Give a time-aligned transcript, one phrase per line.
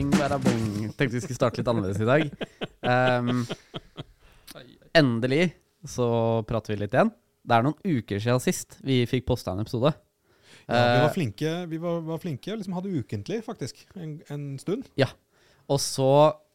[0.00, 0.92] Bing, bong.
[0.96, 2.22] Tenkte vi skulle starte litt annerledes i dag.
[2.80, 3.42] Um,
[4.96, 5.50] endelig
[5.84, 6.06] så
[6.48, 7.10] prater vi litt igjen.
[7.44, 9.92] Det er noen uker siden sist vi fikk posta en episode.
[9.92, 14.46] Ja, vi Eh, var flinke, vi var, var flinke liksom hadde ukentlig, faktisk, en, en
[14.62, 14.88] stund.
[15.68, 16.08] Og så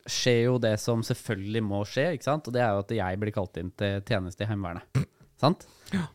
[0.09, 2.49] skjer jo det som selvfølgelig må skje, ikke sant?
[2.49, 5.05] og det er jo at jeg blir kalt inn til tjeneste i Heimevernet.
[5.37, 5.67] Sant?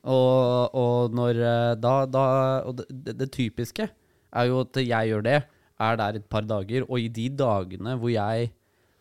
[0.03, 2.27] Og, og når eh, da, da
[2.67, 5.39] Og det, det, det typiske er jo at jeg gjør det,
[5.81, 8.51] er der et par dager, og i de dagene hvor jeg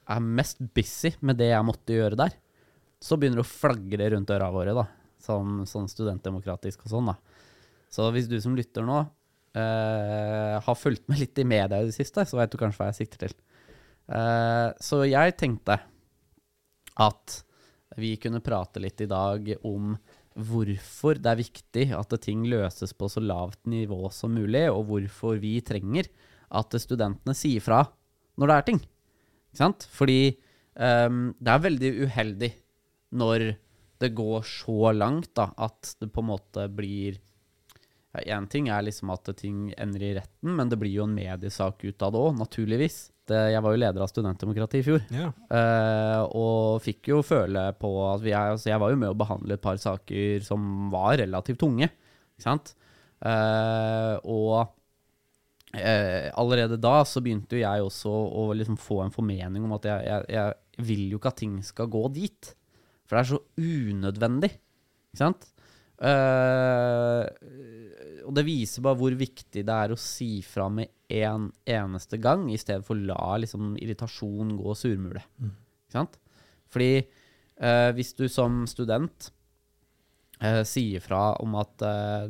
[0.10, 2.34] er mest busy med det jeg måtte gjøre der,
[3.00, 4.88] så begynner det å flagre rundt øra våre, da.
[5.20, 7.18] Sånn, sånn studentdemokratisk og sånn, da.
[7.92, 9.00] Så hvis du som lytter nå
[9.58, 12.90] eh, har fulgt med litt i media i det siste, så vet du kanskje hva
[12.92, 13.36] jeg sikter til.
[14.10, 15.80] Eh, så jeg tenkte
[17.00, 17.40] at
[18.00, 19.94] vi kunne prate litt i dag om
[20.40, 25.40] hvorfor det er viktig at ting løses på så lavt nivå som mulig, og hvorfor
[25.42, 26.08] vi trenger
[26.52, 27.84] at studentene sier fra
[28.40, 28.80] når det er ting.
[29.50, 29.88] Ikke sant?
[29.92, 30.20] Fordi
[30.80, 32.52] um, det er veldig uheldig
[33.20, 33.50] når
[34.00, 37.20] det går så langt da, at det på en måte blir
[38.26, 41.84] Én ting er liksom at ting ender i retten, men det blir jo en mediesak
[41.86, 42.96] ut av det òg, naturligvis.
[43.30, 45.28] Det, jeg var jo leder av studentdemokrati i fjor, Ja.
[45.54, 49.20] uh, og fikk jo føle på at vi er, altså Jeg var jo med å
[49.20, 51.86] behandle et par saker som var relativt tunge,
[52.34, 52.74] ikke sant?
[53.22, 54.74] Uh, og
[55.78, 59.88] eh, allerede da så begynte jo jeg også å liksom få en formening om at
[59.90, 62.52] jeg, jeg, jeg vil jo ikke at ting skal gå dit.
[63.06, 64.52] For det er så unødvendig,
[65.10, 65.50] ikke sant?
[66.00, 67.26] Eh,
[68.24, 72.48] og det viser bare hvor viktig det er å si fra med en eneste gang,
[72.54, 75.24] i stedet for å la liksom, irritasjon gå surmule.
[75.26, 75.56] surmule.
[75.90, 76.20] Ikke sant?
[76.70, 79.32] Fordi eh, hvis du som student
[80.44, 82.30] eh, sier fra om at eh,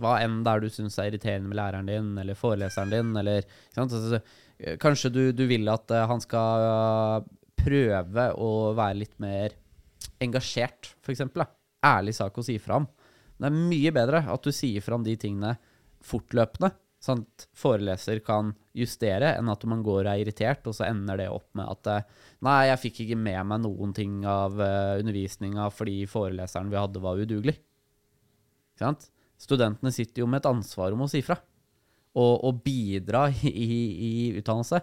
[0.00, 3.46] hva enn det er du syns er irriterende med læreren din eller foreleseren din, eller?
[3.76, 4.20] Altså,
[4.80, 7.28] Kanskje du, du vil at eh, han skal eh,
[7.64, 9.56] prøve å være litt mer
[10.22, 11.24] engasjert, f.eks.
[11.84, 12.86] Ærlig sak å si ifra om.
[13.34, 15.56] Det er mye bedre at du sier fra om de tingene
[16.04, 16.70] fortløpende,
[17.04, 21.20] sånn at foreleser kan justere, enn at man går og er irritert, og så ender
[21.20, 22.12] det opp med at eh,
[22.44, 27.00] Nei, jeg fikk ikke med meg noen ting av uh, undervisninga fordi foreleseren vi hadde,
[27.00, 27.54] var udugelig.
[28.74, 29.06] Ikke sant?
[29.40, 31.38] Studentene sitter jo med et ansvar om å si fra,
[32.14, 33.70] og, og bidra i, i,
[34.08, 34.12] i
[34.42, 34.82] utdannelse.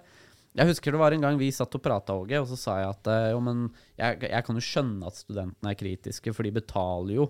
[0.57, 2.89] Jeg husker det var en gang vi satt og prata, Åge, og så sa jeg
[2.91, 6.55] at eh, jo, men jeg, jeg kan jo skjønne at studentene er kritiske, for de
[6.57, 7.29] betaler jo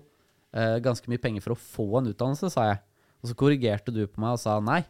[0.56, 2.82] eh, ganske mye penger for å få en utdannelse, sa jeg.
[3.22, 4.82] Og så korrigerte du på meg og sa nei.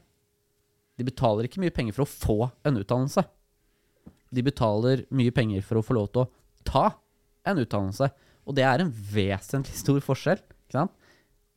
[0.96, 2.36] De betaler ikke mye penger for å få
[2.68, 3.24] en utdannelse.
[4.32, 6.30] De betaler mye penger for å få lov til å
[6.68, 6.84] ta
[7.48, 8.08] en utdannelse.
[8.48, 10.40] Og det er en vesentlig stor forskjell.
[10.40, 10.94] Ikke sant?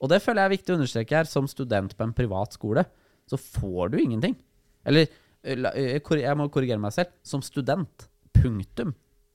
[0.04, 1.30] Og det føler jeg er viktig å understreke her.
[1.30, 2.84] Som student på en privat skole,
[3.30, 4.36] så får du ingenting.
[4.86, 7.16] Eller eh, eh, jeg må korrigere meg selv.
[7.26, 8.92] Som student, punktum,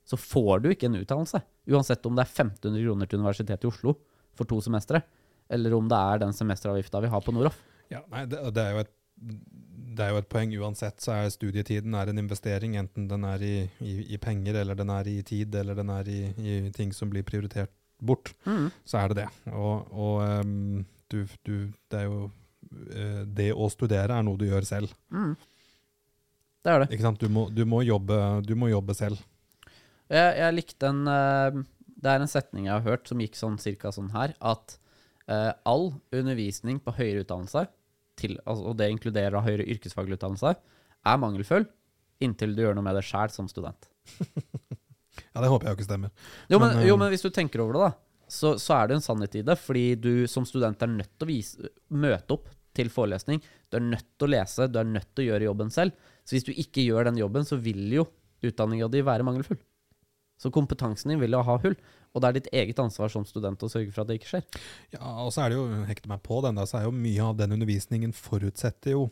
[0.07, 1.41] så får du ikke en utdannelse.
[1.71, 3.97] Uansett om det er 1500 kroner til Universitetet i Oslo
[4.37, 5.01] for to semestre,
[5.51, 7.59] eller om det er den semesteravgifta vi har på Noroff.
[7.91, 8.91] Ja, nei, det, det, er et,
[9.97, 13.43] det er jo et poeng uansett, så er studietiden er en investering, enten den er
[13.43, 16.93] i, i, i penger, eller den er i tid, eller den er i, i ting
[16.95, 18.33] som blir prioritert bort,
[18.87, 19.27] så er det det.
[19.53, 21.55] Og, og um, du, du,
[21.91, 22.21] det er jo
[22.95, 24.93] eh, Det å studere er noe du gjør selv.
[25.11, 25.35] Mm.
[26.61, 26.87] Det er det.
[26.95, 27.21] Ikke sant?
[27.21, 29.21] Du må, du må, jobbe, du må jobbe selv.
[30.11, 31.61] Jeg, jeg likte en uh
[32.01, 34.79] Det er en setning jeg har hørt som gikk sånn cirka sånn her, at
[35.31, 37.65] eh, all undervisning på høyere utdannelse,
[38.19, 40.53] til, altså, og det inkluderer da høyere yrkesfaglig utdannelse,
[41.01, 41.65] er mangelfull
[42.21, 43.89] inntil du gjør noe med det sjæl som student.
[45.31, 46.11] Ja, det håper jeg jo ikke stemmer.
[46.47, 48.87] Jo men, Men, eh, jo, men hvis du tenker over det, da, så, så er
[48.87, 49.57] det en sannhet i det.
[49.59, 52.47] Fordi du som student er nødt til å vise, møte opp
[52.77, 53.41] til forelesning.
[53.67, 56.07] Du er nødt til å lese, du er nødt til å gjøre jobben selv.
[56.23, 58.07] Så hvis du ikke gjør den jobben, så vil jo
[58.47, 59.59] utdanninga di være mangelfull.
[60.41, 61.75] Så kompetansen din vil jo ha hull.
[62.11, 64.63] Og det er ditt eget ansvar som student å sørge for at det ikke skjer.
[64.95, 67.27] Ja, og så er det jo, hekte meg på den da, så er jo mye
[67.29, 69.05] av den undervisningen forutsetter jo,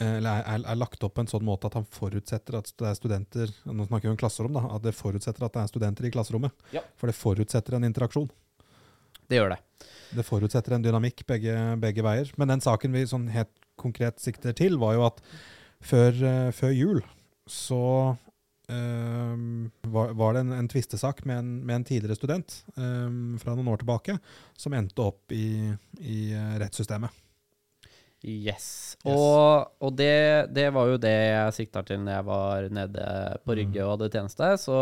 [0.00, 2.90] eh, eller er, er lagt opp på en sånn måte at han forutsetter at det
[2.90, 6.10] er studenter, nå snakker vi om klasserom da, at det forutsetter at det er studenter
[6.10, 6.68] i klasserommet.
[6.76, 6.84] Ja.
[7.00, 8.28] For det forutsetter en interaksjon.
[9.28, 9.62] Det gjør det.
[10.18, 12.30] Det forutsetter en dynamikk begge, begge veier.
[12.40, 15.20] Men den saken vi sånn helt konkret sikter til, var jo at
[15.84, 17.04] før, eh, før jul
[17.48, 17.82] så
[18.72, 19.36] eh,
[19.92, 23.70] var, var det en, en tvistesak med en, med en tidligere student um, fra noen
[23.72, 24.18] år tilbake,
[24.58, 27.24] som endte opp i, i eh, rettssystemet.
[28.18, 28.96] Yes.
[28.98, 29.14] Yes.
[29.14, 33.08] Og, og det, det var jo det jeg sikta til når jeg var nede
[33.46, 34.50] på Rygge og hadde tjeneste.
[34.58, 34.78] Så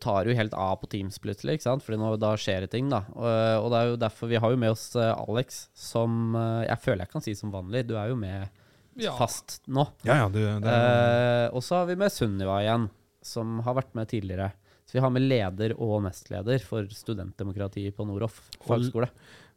[0.00, 1.84] tar jo helt av på Teams plutselig, ikke sant?
[1.84, 3.02] Fordi nå, da skjer det ting, da.
[3.16, 3.28] Og,
[3.64, 6.82] og det er jo derfor vi har jo med oss eh, Alex, som eh, jeg
[6.84, 7.86] føler jeg kan si som vanlig.
[7.88, 8.62] Du er jo med
[9.00, 9.14] Ja.
[9.18, 9.86] fast nå.
[10.06, 12.88] Ja, ja, det, det, Eh, og så har vi med Sunniva igjen,
[13.24, 14.52] som har vært med tidligere.
[14.84, 19.08] Så vi har med leder og nestleder for studentdemokrati på Noroff fagskole.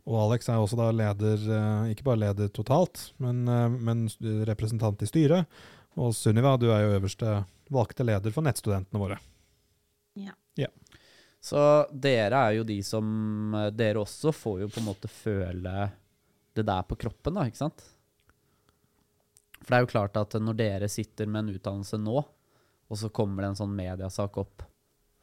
[0.07, 4.07] og Alex er også da leder, eh, ikke bare leder totalt, men, eh, men
[4.47, 5.45] representant i styret.
[5.97, 7.43] Og Sunniva, du er jo øverste
[7.73, 9.19] valgte leder for nettstudentene våre.
[10.57, 10.67] ja
[11.41, 11.59] Så
[11.93, 15.91] dere er jo de som eh, Dere også får jo på en måte føle
[16.57, 17.83] det der på kroppen, da, ikke sant?
[19.67, 22.21] For det er jo klart at når dere sitter med en utdannelse nå,
[22.87, 24.63] og så kommer det en sånn mediasak opp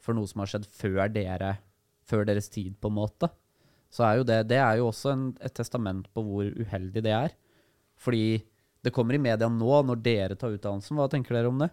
[0.05, 1.55] for noe som har skjedd før dere,
[2.05, 3.31] før deres tid, på en måte,
[3.89, 7.15] så er jo det Det er jo også en, et testament på hvor uheldig det
[7.15, 7.33] er.
[7.97, 8.43] Fordi
[8.85, 10.99] det kommer i media nå, når dere tar utdannelsen.
[10.99, 11.71] Hva tenker dere om det?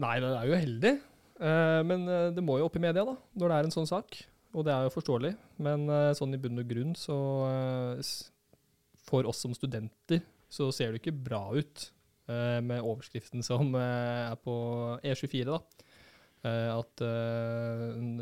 [0.00, 0.92] Nei, det er jo heldig.
[1.42, 3.90] Eh, men eh, det må jo opp i media, da, når det er en sånn
[3.90, 4.22] sak.
[4.56, 5.34] Og det er jo forståelig.
[5.66, 7.18] Men eh, sånn i bunn og grunn, så
[9.12, 10.22] For oss som studenter
[10.52, 11.88] så ser det ikke bra ut
[12.30, 14.54] uh, med overskriften som uh, er på
[15.04, 15.60] E24, da.
[16.42, 17.02] Uh, at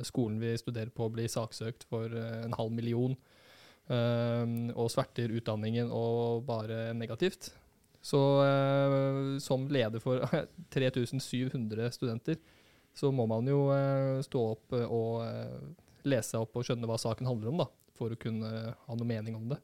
[0.05, 3.17] skolen vi studerer på, blir saksøkt for en halv million.
[3.91, 7.49] og sverter utdanningen og bare negativt.
[8.03, 8.21] Så
[9.43, 10.23] som leder for
[10.71, 12.37] 3700 studenter,
[12.95, 13.65] så må man jo
[14.23, 15.27] stå opp og
[16.07, 17.67] lese opp og skjønne hva saken handler om, da,
[17.99, 19.59] for å kunne ha noe mening om det.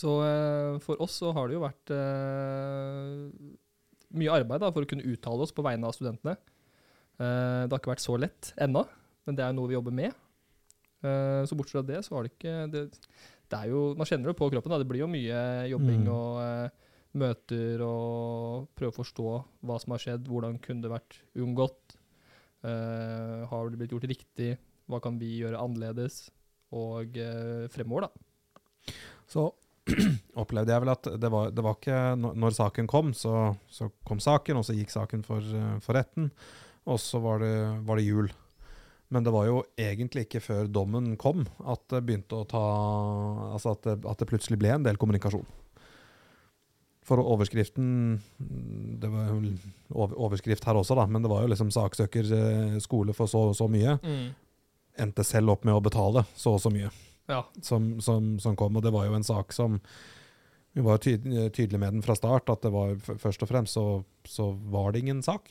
[0.00, 3.50] Så eh, for oss så har det jo vært eh,
[4.16, 6.36] mye arbeid da, for å kunne uttale oss på vegne av studentene.
[7.20, 8.84] Eh, det har ikke vært så lett ennå,
[9.28, 10.16] men det er noe vi jobber med.
[11.00, 12.80] Så bortsett fra det, så har det ikke det,
[13.48, 14.68] det er jo, Man kjenner det på kroppen.
[14.68, 14.78] Da.
[14.82, 15.38] Det blir jo mye
[15.70, 16.10] jobbing Mm.
[16.12, 19.30] og møter og prøve å forstå
[19.64, 20.28] hva som har skjedd.
[20.28, 21.96] Hvordan kunne det vært unngått?
[22.64, 24.50] uh, har det blitt gjort riktig?
[24.90, 26.26] Hva kan vi gjøre annerledes?
[26.76, 28.94] Og uh, fremover, da.
[29.30, 29.48] Så
[30.42, 34.20] opplevde jeg vel at det var, det var ikke når, saken kom, så, så kom
[34.22, 35.44] saken, og så gikk saken for,
[35.84, 36.30] for retten,
[36.88, 37.54] og så var det,
[37.86, 38.30] var det jul.
[39.10, 42.66] Men det var jo egentlig ikke før dommen kom at det begynte å ta
[43.50, 45.48] Altså at det, at det plutselig ble en del kommunikasjon.
[47.02, 48.20] For overskriften
[49.02, 53.16] Det var jo overskrift her også, da, men det var jo liksom saksøker eh, skole
[53.16, 53.98] for så og så mye.
[55.00, 56.92] Endte selv opp med å betale så og så mye
[57.30, 57.44] Ja.
[57.62, 59.80] som, som, som kom, og det var jo en sak som
[60.74, 64.04] Vi var tyd, tydelige med den fra start, at det var først og fremst så,
[64.22, 65.48] så var det ingen sak.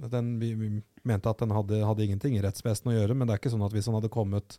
[0.00, 0.70] Den, vi, vi
[1.04, 3.66] mente at den hadde, hadde ingenting i rettsvesenet å gjøre, men det er ikke sånn
[3.66, 4.56] at hvis den hadde kommet,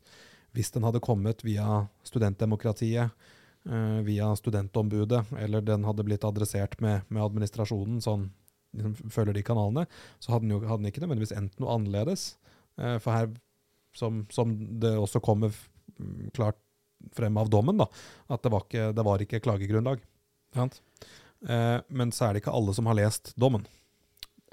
[0.55, 3.25] hvis den hadde kommet via studentdemokratiet,
[3.65, 8.29] eh, via studentombudet, eller den hadde blitt adressert med, med administrasjonen, sånn
[8.77, 9.85] liksom, følger de kanalene,
[10.23, 12.35] så hadde den jo hadde den ikke nødvendigvis endt noe annerledes.
[12.79, 13.29] Uh, for her,
[13.95, 15.74] som, som det også kommer mm,
[16.35, 16.59] klart
[17.15, 17.87] frem av dommen, da,
[18.33, 20.03] at det var ikke, det var ikke klagegrunnlag.
[20.55, 20.67] Ja.
[21.45, 23.65] Eh, men så er det ikke alle som har lest dommen.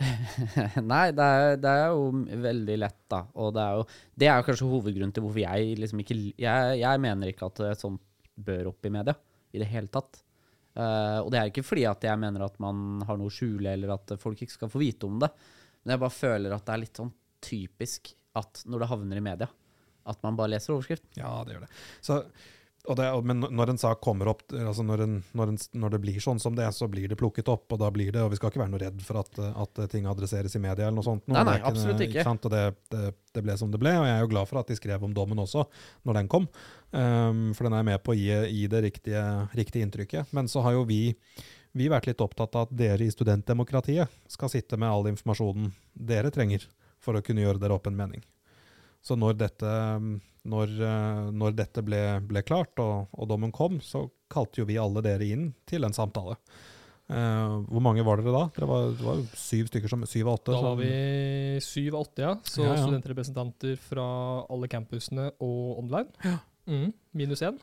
[0.92, 2.08] Nei, det er, det er jo
[2.42, 3.22] veldig lett, da.
[3.38, 3.86] Og det er jo,
[4.18, 7.62] det er jo kanskje hovedgrunnen til hvorfor jeg liksom ikke Jeg, jeg mener ikke at
[7.68, 8.02] et sånt
[8.32, 9.14] bør opp i media
[9.52, 10.22] i det hele tatt.
[10.72, 13.74] Uh, og det er ikke fordi at jeg mener at man har noe å skjule,
[13.74, 15.28] eller at folk ikke skal få vite om det.
[15.82, 17.12] Men jeg bare føler at det er litt sånn
[17.44, 19.48] typisk at når det havner i media,
[20.08, 21.04] at man bare leser overskrift.
[21.18, 21.70] Ja, det gjør det.
[22.04, 22.18] Så,
[22.90, 26.00] og det men når en sak kommer opp, altså når, en, når, en, når det
[26.02, 28.32] blir sånn som det, er, så blir det plukket opp, og da blir det, og
[28.32, 31.06] vi skal ikke være noe redd for at, at ting adresseres i media eller noe
[31.06, 31.22] sånt.
[31.28, 31.38] Noe.
[31.38, 32.26] Nei, nei, absolutt ikke.
[32.26, 32.48] sant?
[32.48, 34.72] Og det, det, det ble som det ble, og jeg er jo glad for at
[34.72, 35.66] de skrev om dommen også,
[36.08, 36.50] når den kom.
[36.90, 39.24] Um, for den er med på å gi, gi det riktige,
[39.54, 40.34] riktige inntrykket.
[40.34, 41.04] Men så har jo vi,
[41.78, 46.34] vi vært litt opptatt av at dere i studentdemokratiet skal sitte med all informasjonen dere
[46.34, 46.66] trenger
[47.02, 48.26] for å kunne gjøre dere opp en mening.
[49.02, 49.70] Så når dette,
[50.48, 54.78] når, eh, når dette ble, ble klart og, og dommen kom, så kalte jo vi
[54.80, 56.38] alle dere inn til en samtale.
[57.12, 58.44] Uh, hvor mange var dere da?
[58.54, 60.54] Dere var, det var syv stykker, som, syv og åtte.
[60.54, 60.92] Da var vi
[61.60, 62.30] syv av åtte, ja.
[62.46, 62.84] Så Ja, ja.
[62.86, 64.06] studentrepresentanter fra
[64.46, 66.08] alle campusene og online.
[66.24, 66.38] Ja.
[66.70, 67.58] Mm, minus én.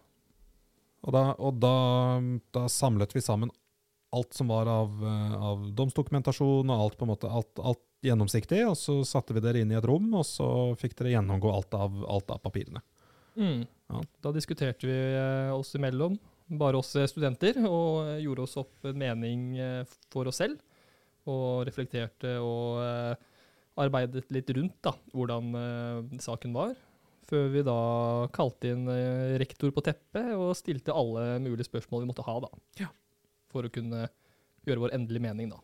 [1.00, 1.74] Og, da, og da,
[2.54, 3.50] da samlet vi sammen
[4.16, 8.62] alt som var av, eh, av domsdokumentasjon og alt på en måte, alt, alt gjennomsiktig,
[8.68, 10.48] og så satte vi dere inn i et rom, og så
[10.80, 12.82] fikk dere gjennomgå alt av, alt av papirene.
[13.40, 13.64] Mm.
[13.90, 14.02] Ja.
[14.24, 16.18] Da diskuterte vi eh, oss imellom,
[16.60, 19.50] bare oss eh, studenter, og eh, gjorde oss opp en mening
[20.14, 20.62] for oss selv.
[21.30, 22.80] Og reflekterte og
[23.80, 25.52] arbeidet litt rundt da, hvordan
[26.24, 26.72] saken var.
[27.30, 27.76] Før vi da
[28.34, 28.88] kalte inn
[29.38, 32.36] rektor på teppet og stilte alle mulige spørsmål vi måtte ha.
[32.48, 32.50] da.
[32.80, 32.90] Ja.
[33.52, 34.08] For å kunne
[34.66, 35.62] gjøre vår endelige mening, da.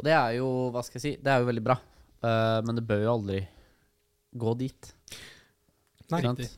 [0.00, 1.76] Og det er jo, hva skal jeg si, det er jo veldig bra.
[2.24, 3.40] uh, men det bør jo aldri
[4.40, 4.90] gå dit.
[6.10, 6.22] Nei.
[6.24, 6.48] Riktig.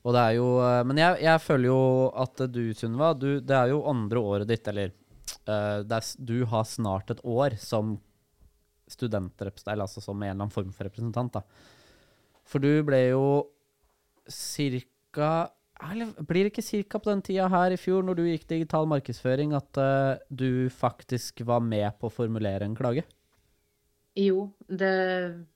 [0.00, 1.80] Og det er jo eh, Men jeg, jeg føler jo
[2.22, 4.94] at du, Sunniva, det er jo andre året ditt, eller
[5.44, 7.98] uh, er, Du har snart et år som
[8.90, 11.44] studentrepresentant, altså som en eller annen form for representant, da.
[12.48, 13.26] For du ble jo
[14.26, 18.46] cirka eller blir det ikke cirka på den tida her i fjor, når du gikk
[18.50, 23.04] digital markedsføring, at uh, du faktisk var med på å formulere en klage?
[24.18, 24.94] Jo, det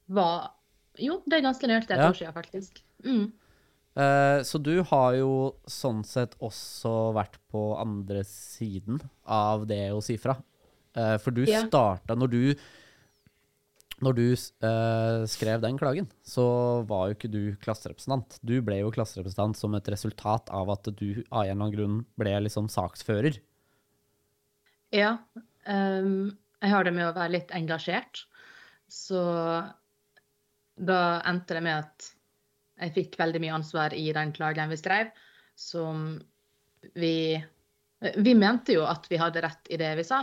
[0.09, 0.53] var
[0.97, 2.09] Jo, det er ganske nøyaktig et Ja.
[2.09, 2.77] år siden, faktisk.
[3.05, 3.33] Mm.
[3.99, 10.01] Uh, så du har jo sånn sett også vært på andre siden av det å
[10.03, 10.37] si fra.
[10.97, 11.65] Uh, for du Ja.
[11.67, 12.55] starta Når du
[14.05, 16.45] når du eh, skrev den klagen, så
[16.89, 18.39] var jo ikke du klasserepresentant.
[18.45, 21.99] Du ble jo klasserepresentant som et resultat av at du av en eller annen grunn
[22.21, 23.41] ble liksom saksfører.
[24.95, 25.17] Ja.
[25.65, 28.27] Um, jeg har det med å være litt engasjert.
[28.91, 29.23] Så
[30.75, 32.11] da endte det med at
[32.85, 35.11] jeg fikk veldig mye ansvar i den klagen vi skrev,
[35.55, 36.21] som
[36.99, 37.43] vi
[38.05, 40.19] Vi mente jo at vi hadde rett i det vi sa.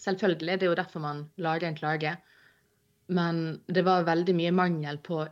[0.00, 2.14] Selvfølgelig, det er jo derfor man lager en klage.
[3.10, 5.24] Men det var veldig mye mangel på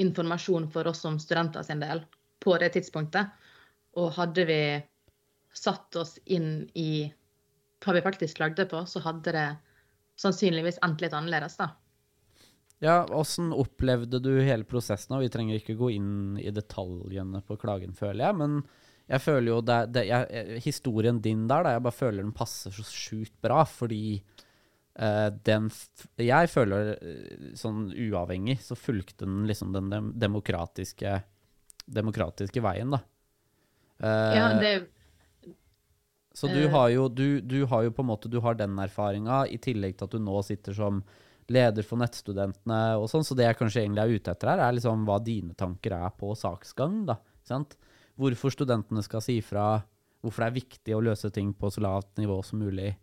[0.00, 2.04] informasjon for oss som studenter sin del
[2.42, 3.34] på det tidspunktet.
[4.00, 4.62] Og hadde vi
[5.52, 7.12] satt oss inn i
[7.82, 9.48] hva vi faktisk klagde på, så hadde det
[10.20, 11.72] sannsynligvis endt litt annerledes, da.
[12.82, 15.14] Ja, Åssen opplevde du hele prosessen?
[15.22, 18.38] Vi trenger ikke gå inn i detaljene på klagen, føler jeg.
[18.40, 18.56] Men
[19.06, 22.74] jeg føler jo det, det jeg, Historien din der, da, jeg bare føler den passer
[22.74, 23.60] så sjukt bra.
[23.68, 24.31] Fordi eh,
[24.94, 31.22] den f Jeg føler eh, sånn uavhengig så fulgte den liksom den dem demokratiske
[31.88, 33.00] demokratiske veien, da.
[34.02, 34.74] Eh, Ja, det,
[36.34, 36.70] så du Eh.
[36.70, 39.96] har jo du, du har jo på en måte Du har den erfaringa, i tillegg
[39.98, 41.02] til at du nå sitter som
[41.48, 43.24] leder for nettstudentene og sånn.
[43.24, 46.10] Så det jeg kanskje egentlig er ute etter her, er liksom hva dine tanker er
[46.16, 47.16] på saksgang, da.
[47.44, 47.76] Sant?
[48.16, 49.82] Hvorfor studentene skal si fra,
[50.22, 52.94] hvorfor det er viktig å løse ting på så lavt nivå som mulig.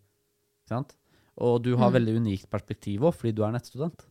[0.69, 0.95] Sant?
[1.39, 1.93] Og du har Mm.
[1.95, 4.05] veldig unikt perspektiv òg, fordi du er nettstudent.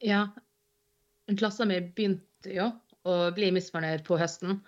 [0.00, 0.26] ja.
[1.36, 2.70] Klassen min begynte jo
[3.04, 4.60] å bli misfornøyd på høsten,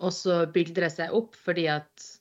[0.00, 2.16] og så bygde det seg opp fordi at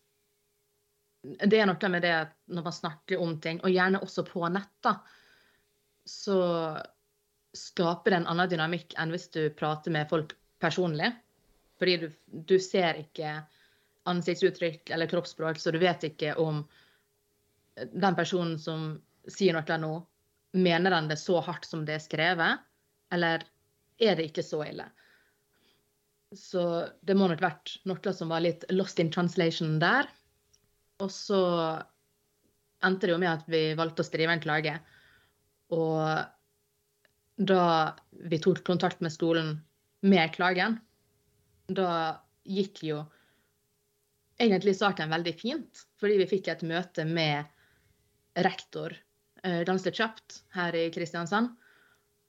[1.22, 4.48] Det er noe med det at når man snakker om ting, og gjerne også på
[4.54, 4.94] nett, da,
[6.08, 6.80] så
[7.54, 10.32] skaper det en annen dynamikk enn hvis du prater med folk
[10.62, 11.10] personlig.
[11.78, 13.34] Fordi du, du ser ikke
[14.06, 16.64] ansiktsuttrykk eller kroppsspråk, så du vet ikke om
[17.92, 18.92] den personen som
[19.30, 19.94] sier noe nå,
[20.58, 22.64] mener den det så hardt som det er skrevet,
[23.14, 23.46] eller
[24.00, 24.88] er det ikke så ille?
[26.36, 26.64] Så
[27.02, 30.10] det må nok vært noe som var litt lost in translation der.
[31.02, 31.40] Og så
[32.86, 34.76] endte det jo med at vi valgte å skrive en klage.
[35.74, 36.04] Og
[37.40, 37.64] da
[38.30, 39.56] vi tok kontakt med skolen
[40.06, 40.78] med klagen,
[41.68, 43.04] da gikk jo
[44.40, 45.86] egentlig saken veldig fint.
[46.00, 47.50] Fordi vi fikk et møte med
[48.46, 48.96] rektor
[49.44, 51.54] eh, ganske kjapt her i Kristiansand.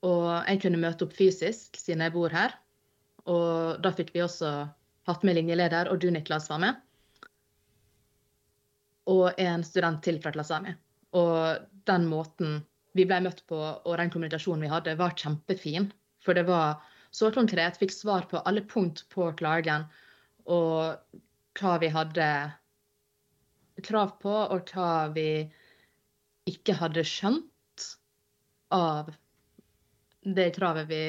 [0.07, 2.55] Og jeg kunne møte opp fysisk siden jeg bor her.
[3.29, 4.51] Og da fikk vi også
[5.09, 6.79] hatt med linjeleder, og du, Niklas, var med.
[9.09, 10.79] Og en student til fra klassen min.
[11.17, 12.61] Og den måten
[12.97, 15.89] vi ble møtt på, og den kommunikasjonen vi hadde, var kjempefin.
[16.21, 16.81] For det var
[17.13, 17.79] så konkret.
[17.81, 19.87] Fikk svar på alle punkt på klagen.
[20.49, 20.97] Og
[21.59, 22.27] hva vi hadde
[23.85, 25.29] krav på, og hva vi
[26.49, 27.87] ikke hadde skjønt
[28.73, 29.11] av
[30.21, 31.03] det kravet vi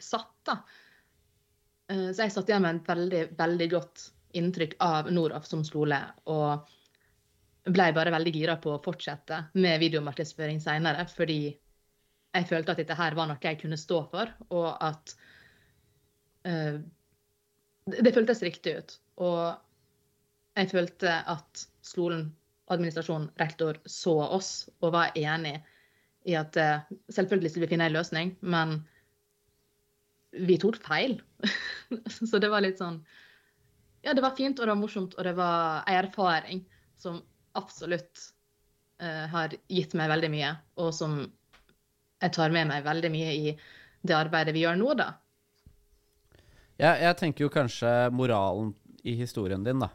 [0.00, 0.58] satte.
[1.90, 5.98] Eh, Så jeg satt igjen med et veldig, veldig godt inntrykk av Noraf som skole.
[6.28, 6.68] Og
[7.68, 12.96] ble bare veldig gira på å fortsette med videomarkedsføring seinere, fordi jeg følte at dette
[12.96, 15.16] her var noe jeg kunne stå for, og at
[16.44, 18.94] det det føltes riktig ut.
[19.24, 19.56] Og
[20.58, 22.28] jeg følte at skolen,
[22.72, 25.56] administrasjon, rektor så oss og var enig
[26.28, 28.80] i at eh, selvfølgelig skulle vi finne en løsning, men
[30.36, 31.18] vi tok feil.
[32.30, 33.00] så det var litt sånn
[34.04, 36.60] Ja, det var fint, og det var morsomt, og det var en erfaring
[36.98, 37.18] som
[37.58, 38.20] absolutt
[39.02, 41.16] uh, har gitt meg veldig mye, og som
[42.22, 43.54] jeg tar med meg veldig mye i
[44.06, 45.08] det arbeidet vi gjør nå, da.
[46.78, 48.70] Ja, jeg tenker jo kanskje moralen
[49.02, 49.90] i historien din da,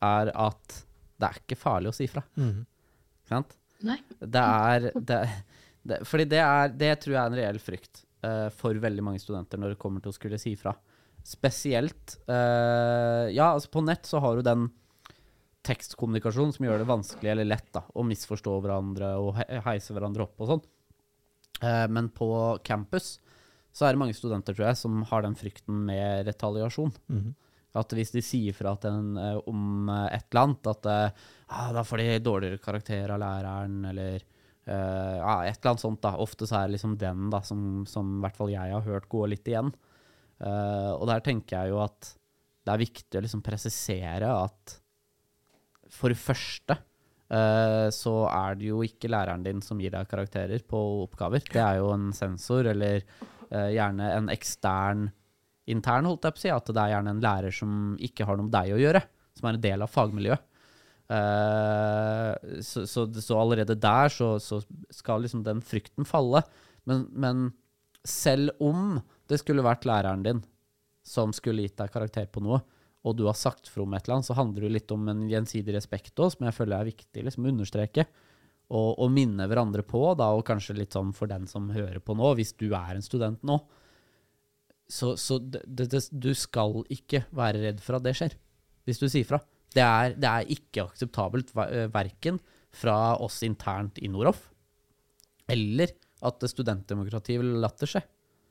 [0.00, 0.78] er at
[1.22, 2.24] det er ikke farlig å si fra.
[2.36, 2.62] Mm.
[3.30, 3.54] Sant?
[3.86, 3.98] Nei.
[4.18, 5.20] Det er det,
[5.82, 9.22] det, Fordi det, er, det tror jeg er en reell frykt uh, for veldig mange
[9.22, 10.74] studenter når det kommer til å skulle si fra.
[11.26, 14.68] Spesielt uh, Ja, altså på nett så har du den
[15.66, 19.36] tekstkommunikasjonen som gjør det vanskelig eller lett da, å misforstå hverandre og
[19.68, 20.64] heise hverandre opp og sånn.
[21.62, 22.28] Uh, men på
[22.66, 23.14] campus
[23.72, 26.92] så er det mange studenter, tror jeg, som har den frykten med retaliasjon.
[27.08, 27.30] Mhm.
[27.78, 31.70] At hvis de sier fra en, eh, om eh, et eller annet, at eh, ah,
[31.72, 34.20] da får de dårligere karakter av læreren, eller
[34.68, 36.02] uh, et eller annet sånt.
[36.04, 36.12] da.
[36.20, 39.08] Ofte så er det liksom den da, som, som i hvert fall jeg har hørt
[39.12, 39.72] gå litt igjen.
[40.42, 42.12] Uh, og der tenker jeg jo at
[42.62, 44.78] det er viktig å liksom presisere at
[45.92, 46.78] for det første
[47.32, 50.76] så er det jo ikke læreren din som gir deg karakterer på
[51.06, 51.40] oppgaver.
[51.40, 53.06] Det er jo en sensor, eller
[53.48, 55.06] gjerne en ekstern
[55.70, 56.52] intern, holdt jeg på å si.
[56.54, 59.04] At det er gjerne en lærer som ikke har noe med deg å gjøre,
[59.38, 60.48] som er en del av fagmiljøet.
[61.12, 64.62] Eh, så, så, så allerede der så, så
[64.94, 66.44] skal liksom den frykten falle.
[66.88, 67.50] Men, men
[68.06, 69.00] selv om
[69.30, 70.42] det skulle vært læreren din
[71.06, 72.60] som skulle gitt deg karakter på noe,
[73.02, 75.24] og du har sagt fra om et eller annet, så handler det litt om en
[75.30, 78.04] gjensidig respekt òg, som jeg føler er viktig liksom, å understreke.
[78.72, 82.14] Og, og minne hverandre på, da, og kanskje litt sånn for den som hører på
[82.16, 83.58] nå, hvis du er en student nå,
[84.90, 88.36] så, så det, det, du skal ikke være redd for at det skjer,
[88.88, 89.38] hvis du sier fra.
[89.72, 92.40] Det er, det er ikke akseptabelt, ver- verken
[92.72, 94.50] fra oss internt i Noroff,
[95.50, 98.02] eller at studentdemokratiet vil latt det skje.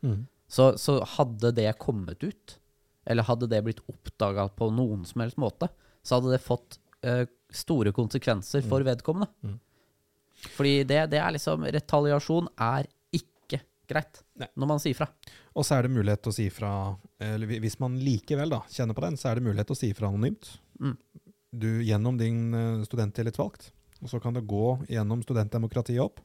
[0.06, 0.24] Mm.
[0.52, 2.58] Så, så hadde det kommet ut,
[3.08, 5.70] eller hadde det blitt oppdaga på noen som helst måte,
[6.04, 7.24] så hadde det fått uh,
[7.54, 9.30] store konsekvenser for vedkommende.
[9.46, 9.60] Mm.
[10.58, 12.90] Fordi det, det er liksom Retaliasjon er
[13.92, 14.48] greit Nei.
[14.56, 15.10] når man sier fra.
[15.56, 16.72] Og så er det mulighet til å si fra
[17.22, 19.92] eller Hvis man likevel da, kjenner på den, så er det mulighet til å si
[19.98, 20.50] fra anonymt.
[20.82, 20.98] Mm.
[21.52, 23.70] Du, gjennom din uh, studenttillitsvalgt.
[24.02, 26.24] Og så kan det gå gjennom studentdemokratiet opp.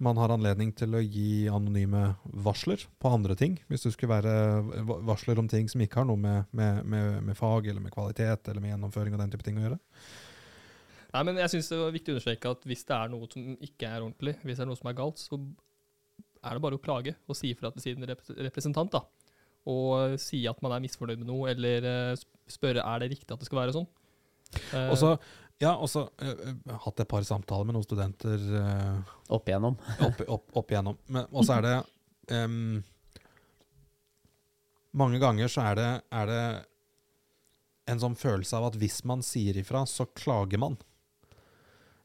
[0.00, 3.58] Man har anledning til å gi anonyme varsler på andre ting.
[3.68, 7.36] Hvis det skulle være varsler om ting som ikke har noe med, med, med, med
[7.36, 9.78] fag eller med kvalitet eller med gjennomføring og den type ting å gjøre.
[11.10, 13.52] Nei, men jeg synes det var viktig å understreke at hvis det er noe som
[13.66, 15.38] ikke er ordentlig, hvis det er noe som er galt, så
[16.44, 18.92] er det bare å klage og si ifra til sin rep representant.
[18.94, 19.02] da.
[19.68, 23.42] Og si at man er misfornøyd med noe, eller eh, spørre er det riktig at
[23.42, 23.88] det skal være sånn.
[24.72, 25.14] Eh, Og så
[25.60, 29.76] ja, og så eh, eh, hatt et par samtaler med noen studenter uh, Opp igjennom.
[30.06, 30.96] opp, opp, opp igjennom.
[31.12, 31.74] Men- Og så er det
[32.32, 32.80] um,
[34.96, 36.40] Mange ganger så er det, er det
[37.92, 40.78] en sånn følelse av at hvis man sier ifra, så klager man.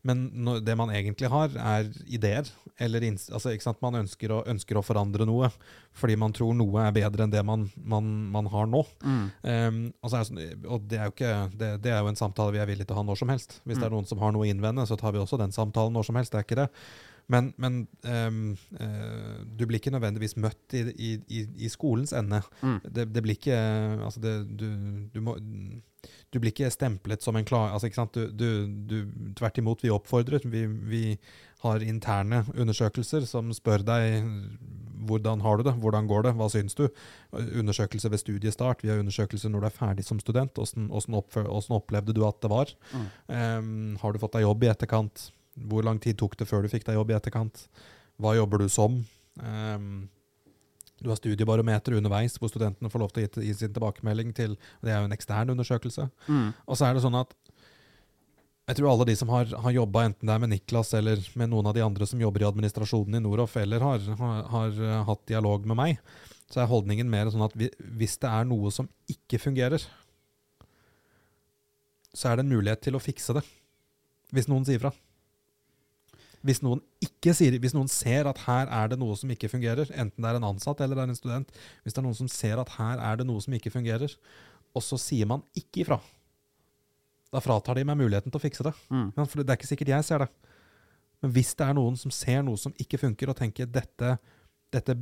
[0.06, 2.50] Men når, det man egentlig har, er ideer.
[2.78, 3.54] Eller altså?
[3.82, 5.50] Man ønsker å, ønsker å forandre noe
[5.96, 8.82] fordi man tror noe er bedre enn det man, man, man har nå.
[9.00, 9.22] Mm.
[9.48, 12.60] Um, er sånn, og det er jo ikke det, det er jo en samtale vi
[12.60, 13.62] er villige til å ha når som helst.
[13.64, 13.96] Hvis det er Mm.
[13.96, 16.34] noen som har noe å innvende, så tar vi også den samtalen når som helst.
[16.36, 16.68] Det er ikke det.
[17.32, 22.42] Men, men um, uh, du blir ikke nødvendigvis møtt i, i, i, i skolens ende.
[22.62, 22.80] Mm.
[22.86, 23.58] Det, det blir ikke
[24.06, 24.68] Altså, det, du,
[25.14, 25.38] du må
[26.30, 27.72] du blir ikke stemplet som en klar...
[27.74, 28.14] Altså, ikke sant?
[28.14, 30.44] Du, du, du, tvert imot, vi oppfordrer.
[30.46, 31.04] Vi, vi
[31.64, 34.28] har interne undersøkelser som spør deg
[35.06, 36.86] hvordan har du det, hvordan går det, hva syns du?
[37.36, 40.58] Undersøkelse ved studiestart, vi har undersøkelser når du er ferdig som student.
[40.58, 41.20] Hvordan
[41.78, 42.74] opplevde du at det var?
[42.94, 43.08] Mm.
[43.28, 45.28] Um, har du fått deg jobb i etterkant?
[45.56, 47.66] Hvor lang tid tok det før du fikk deg jobb i etterkant?
[48.20, 49.00] Hva jobber du som?
[49.40, 50.08] Um,
[51.04, 54.94] du har studiebarometer underveis, hvor studentene får lov til å gi, sin tilbakemelding til Det
[54.94, 56.08] er jo en ekstern undersøkelse.
[56.28, 56.54] Mm.
[56.66, 57.36] Og så er det sånn at
[58.66, 61.52] jeg tror alle de som har, har jobba, enten det er med Niklas eller med
[61.52, 65.04] noen av de andre som jobber i administrasjonen i Noroff, eller har, har, har eh,
[65.06, 66.00] hatt dialog med meg,
[66.50, 69.86] så er holdningen mer sånn at vi, hvis det er noe som ikke fungerer,
[72.16, 73.46] så er det en mulighet til å fikse det.
[74.34, 74.90] Hvis noen sier fra.
[76.46, 79.90] Hvis noen, ikke sier, hvis noen ser at her er det noe som ikke fungerer,
[79.98, 82.28] enten det er en ansatt eller det er en student, hvis det er noen som
[82.30, 84.14] ser at her er det noe som ikke fungerer,
[84.76, 85.98] og så sier man ikke ifra,
[87.34, 88.74] da fratar de meg muligheten til å fikse det.
[88.94, 89.08] Mm.
[89.18, 90.30] Ja, For det er ikke sikkert jeg ser det.
[91.24, 94.18] Men hvis det er noen som ser noe som ikke funker, og tenker dette,
[94.72, 94.96] dette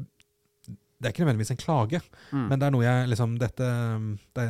[1.03, 1.99] Det er ikke nødvendigvis en klage,
[2.31, 2.47] Mm.
[2.49, 3.67] men det er noe jeg liksom Dette,
[4.37, 4.45] det,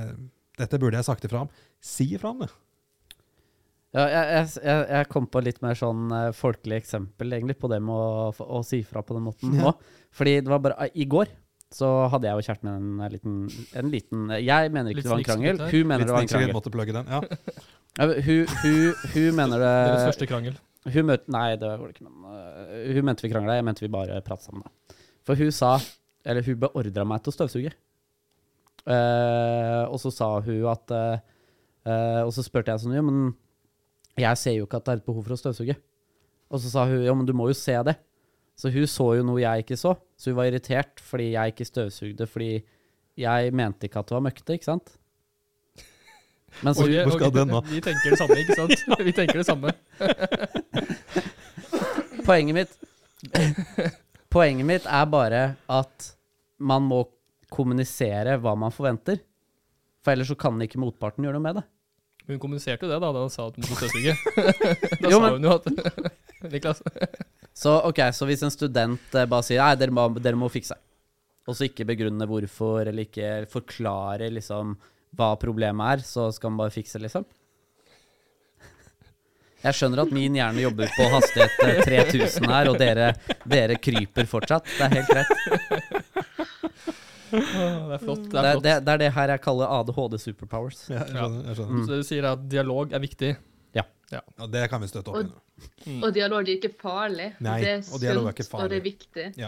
[0.60, 1.50] dette burde jeg sagt ifra om.
[1.82, 2.50] Si ifra om det.
[3.94, 7.78] Ja, jeg, jeg, jeg, kom på litt mer sånn eh, folkelig eksempel egentlig på det
[7.86, 9.76] med å, å si fra på den måten Ja.
[10.18, 11.30] Fordi det var bare I går
[11.74, 13.38] så hadde jeg og kjæresten min en liten,
[13.80, 15.62] en liten Jeg mener ikke Litt det var en krangel.
[15.62, 16.54] Hun mener Litt det var en krangel.
[16.54, 17.10] måtte plugge den.
[17.10, 17.24] Ja.
[17.94, 20.56] Ja, hun, hun, hun mener Deres det første krangel.
[20.96, 22.08] hun møt, Nei, det var det ikke.
[22.10, 22.32] Men,
[22.98, 23.58] hun mente vi krangla.
[23.60, 24.66] Jeg mente vi bare pratet sammen.
[24.66, 24.98] Da.
[25.30, 25.76] For hun sa
[26.26, 27.74] Eller hun beordra meg til å støvsuge.
[28.84, 31.22] Uh, og så sa hun at uh,
[31.88, 33.30] eh, Og så spurte jeg sånn Ja, men
[34.20, 35.76] jeg ser jo ikke at det er et behov for å støvsuge.
[36.54, 37.96] Og så sa hun ja, men du må jo se det.
[38.60, 39.96] Så hun så jo noe jeg ikke så.
[40.18, 42.52] Så hun var irritert fordi jeg ikke støvsugde fordi
[43.20, 44.88] jeg mente ikke at det var møkkete, ikke sant?
[46.66, 47.60] Men så hvor skal den nå?
[47.70, 48.78] Vi tenker det samme, ikke sant?
[49.08, 49.74] Vi tenker det samme.
[52.28, 52.74] Poenget mitt
[54.34, 56.14] Poenget mitt er bare at
[56.64, 57.04] man må
[57.54, 59.20] kommunisere hva man forventer.
[60.04, 61.66] For ellers så kan ikke motparten gjøre noe med det.
[62.28, 64.14] Hun kommuniserte jo det da da hun sa at hun måtte støvsuge.
[65.04, 65.66] da Jo, sa hun jo at
[66.54, 66.82] Niklas.
[67.56, 70.76] Så ok, så hvis en student eh, bare sier nei, dere må, dere må fikse,
[71.48, 74.76] og så ikke begrunne hvorfor, eller ikke forklare liksom
[75.14, 77.28] hva problemet er, så skal man bare fikse, liksom?
[79.64, 83.14] Jeg skjønner at min hjerne jobber på hastighet eh, 3000 her, og dere,
[83.48, 84.68] dere kryper fortsatt.
[84.68, 85.32] Det er helt greit.
[87.34, 88.28] Det er flott.
[88.30, 88.64] Det er flott.
[88.66, 90.84] det, det er det her jeg kaller ADHD superpowers.
[90.92, 91.48] Ja, jeg skjønner.
[91.50, 91.80] Jeg skjønner.
[91.80, 91.88] Mm.
[91.90, 93.34] Så du sier at dialog er viktig.
[94.14, 95.40] Ja, Og det kan vi støtte opp Og- under.
[95.88, 96.04] Mm.
[96.04, 97.32] Og dialog er ikke farlig.
[97.42, 99.26] Nei, det er og er ikke sunt, og det er viktig.
[99.40, 99.48] Ja.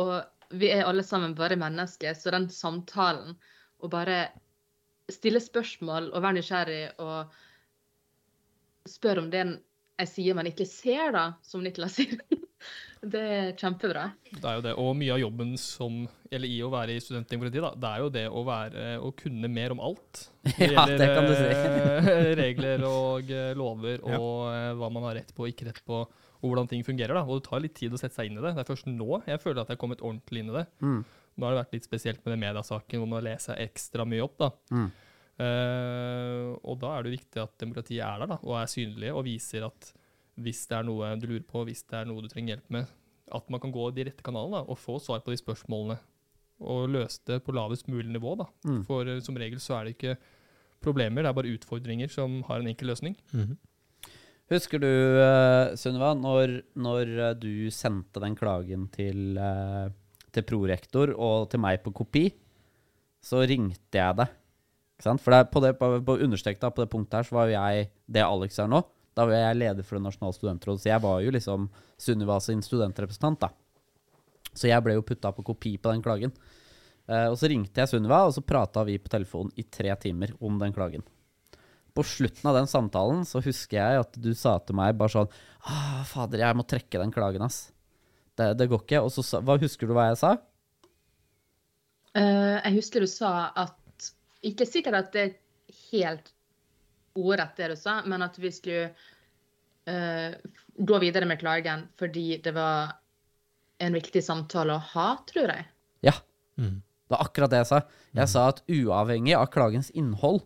[0.00, 0.12] Og
[0.56, 3.34] vi er alle sammen bare mennesker, så den samtalen,
[3.84, 4.30] å bare
[5.12, 7.28] stille spørsmål og være nysgjerrig og
[8.88, 9.42] spørre om det
[9.98, 12.16] jeg sier man ikke ser, da, som Niklas sier,
[13.02, 14.04] det er kjempebra.
[14.28, 14.72] Det er jo det.
[14.80, 18.10] Og mye av jobben som, eller i å være i studentdemokrati, da, det er jo
[18.14, 20.24] det å være å kunne mer om alt.
[20.58, 21.48] Ja, det kan du si.
[21.48, 24.72] eh, regler og eh, lover og ja.
[24.78, 26.00] hva man har rett på og ikke rett på,
[26.38, 27.14] og hvordan ting fungerer.
[27.18, 27.26] da.
[27.26, 28.54] Og det tar litt tid å sette seg inn i det.
[28.56, 30.64] Det er først nå jeg føler at jeg har kommet ordentlig inn i det.
[30.80, 31.02] Mm.
[31.38, 34.40] Nå har det vært litt spesielt med den mediasaken hvor man leser ekstra mye opp.
[34.40, 34.50] da.
[34.74, 34.88] Mm.
[35.38, 39.22] Uh, og da er det viktig at demokratiet er der da, og er synlig og
[39.28, 39.92] viser at
[40.42, 42.90] hvis det er noe du lurer på, hvis det er noe du trenger hjelp med,
[43.34, 45.98] at man kan gå de rette kanalene og få svar på de spørsmålene.
[46.58, 48.34] Og løse det på lavest mulig nivå.
[48.40, 48.48] da.
[48.66, 48.82] Mm.
[48.88, 50.16] For uh, som regel så er det ikke
[50.82, 53.16] problemer, det er bare utfordringer som har en enkel løsning.
[53.34, 53.58] Mhm.
[54.48, 59.90] Husker du, uh, Sunniva, når, når eh, du sendte den klagen til, uh,
[60.32, 62.30] til prorektor og til meg på kopi,
[63.20, 64.32] så ringte jeg deg.
[64.96, 65.20] Ikke sant?
[65.20, 68.24] For det, på det, på, på på det punktet her, så var jo jeg det
[68.24, 68.80] Alex er nå.
[69.18, 71.66] Da var jeg leder for det nasjonale studentrådet, så jeg var jo liksom
[71.98, 73.50] Sunniva sin studentrepresentant, da.
[74.54, 76.34] Så jeg ble jo putta på kopi på den klagen.
[77.08, 80.36] Uh, og så ringte jeg Sunniva, og så prata vi på telefonen i tre timer
[80.44, 81.02] om den klagen.
[81.98, 85.32] På slutten av den samtalen så husker jeg at du sa til meg bare sånn
[85.66, 87.72] ah, Fader, jeg må trekke den klagen, ass.
[88.38, 89.02] Det, det går ikke.
[89.02, 90.36] Og så sa hva Husker du hva jeg sa?
[92.14, 94.12] Uh, jeg husker du sa at
[94.46, 95.34] Ikke sikkert at det er
[95.90, 96.30] helt
[97.18, 98.90] ordrett det du sa, men at vi skulle
[99.88, 100.34] uh,
[100.78, 102.96] gå videre med klagen fordi det var
[103.78, 105.66] en viktig samtale å ha, tror jeg.
[106.06, 106.14] Ja.
[106.58, 106.80] Mm.
[107.08, 107.80] Det var akkurat det jeg sa.
[108.18, 110.42] Jeg sa at uavhengig av klagens innhold,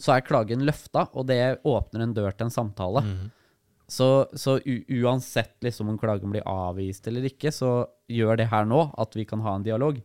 [0.00, 3.02] så er klagen løfta, og det åpner en dør til en samtale.
[3.06, 3.26] Mm.
[3.92, 8.64] Så, så u uansett liksom om klagen blir avvist eller ikke, så gjør det her
[8.64, 9.98] nå at vi kan ha en dialog.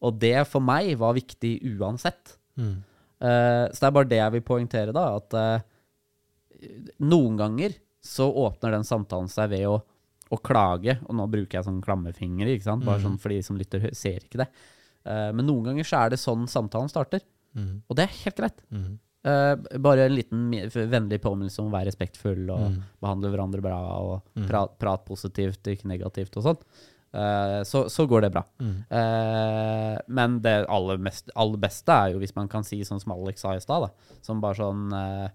[0.00, 2.38] Og det for meg var viktig uansett.
[2.56, 2.78] Mhm.
[3.20, 5.04] Eh, så det er bare det jeg vil poengtere, da.
[5.20, 5.60] At eh,
[7.04, 9.74] noen ganger så åpner den samtalen seg ved å,
[10.30, 10.98] å klage.
[11.08, 12.84] Og nå bruker jeg sånn klammefingre, ikke sant?
[12.86, 13.06] bare Mhm.
[13.06, 14.48] sånn for de som lytter, ser ikke det.
[15.04, 17.20] Eh, men noen ganger så er det sånn samtalen starter.
[17.56, 17.82] mm.
[17.88, 18.60] Og det er helt greit.
[18.70, 18.98] Mm.
[19.82, 22.76] Bare en liten vennlig påminnelse om å være respektfull og mm.
[23.02, 24.46] behandle hverandre bra og Mhm.
[24.48, 26.62] prat, prat positivt, ikke negativt og sånn.
[27.10, 28.44] Eh, så, så går det bra.
[28.62, 28.74] Mm.
[28.86, 33.14] Eh, men det aller, mest, aller beste er jo hvis man kan si sånn som
[33.16, 33.88] Alex sa i stad.
[34.26, 35.30] Som bare sånn eh,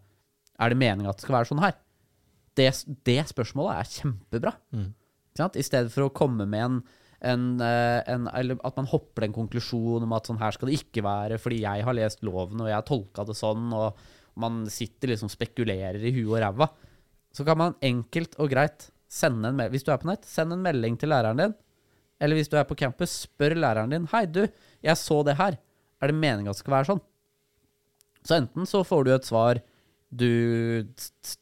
[0.64, 1.76] Er det meninga at det skal være sånn her?
[2.56, 2.70] Det,
[3.08, 4.56] det spørsmålet er kjempebra.
[4.76, 4.94] Mm.
[5.36, 6.76] I stedet for å komme med en,
[7.28, 11.04] en, en Eller at man hopper en konklusjon om at sånn her skal det ikke
[11.04, 14.00] være fordi jeg har lest loven og jeg har tolka det sånn, og
[14.40, 16.70] man sitter liksom spekulerer i huet og ræva.
[17.36, 20.56] Så kan man enkelt og greit sende en melding Hvis du er på nett, send
[20.56, 21.60] en melding til læreren din.
[22.22, 24.46] Eller hvis du er på campus, spør læreren din Hei, du,
[24.86, 25.58] jeg så det her.
[26.02, 27.04] Er det meninga at det skal være sånn?
[28.26, 29.62] Så enten så får du et svar
[30.16, 30.30] du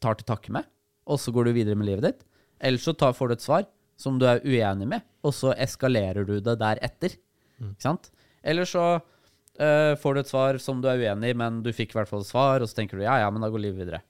[0.01, 0.65] tar til takke med,
[1.05, 2.25] og så går du videre med livet ditt.
[2.63, 3.67] Eller så tar, får du et svar
[3.99, 7.15] som du er uenig med, og så eskalerer du det deretter.
[7.61, 8.09] Ikke sant?
[8.43, 11.93] Eller så uh, får du et svar som du er uenig i, men du fikk
[11.93, 13.83] i hvert fall et svar, og så tenker du ja, ja, men da går livet
[13.85, 14.01] videre.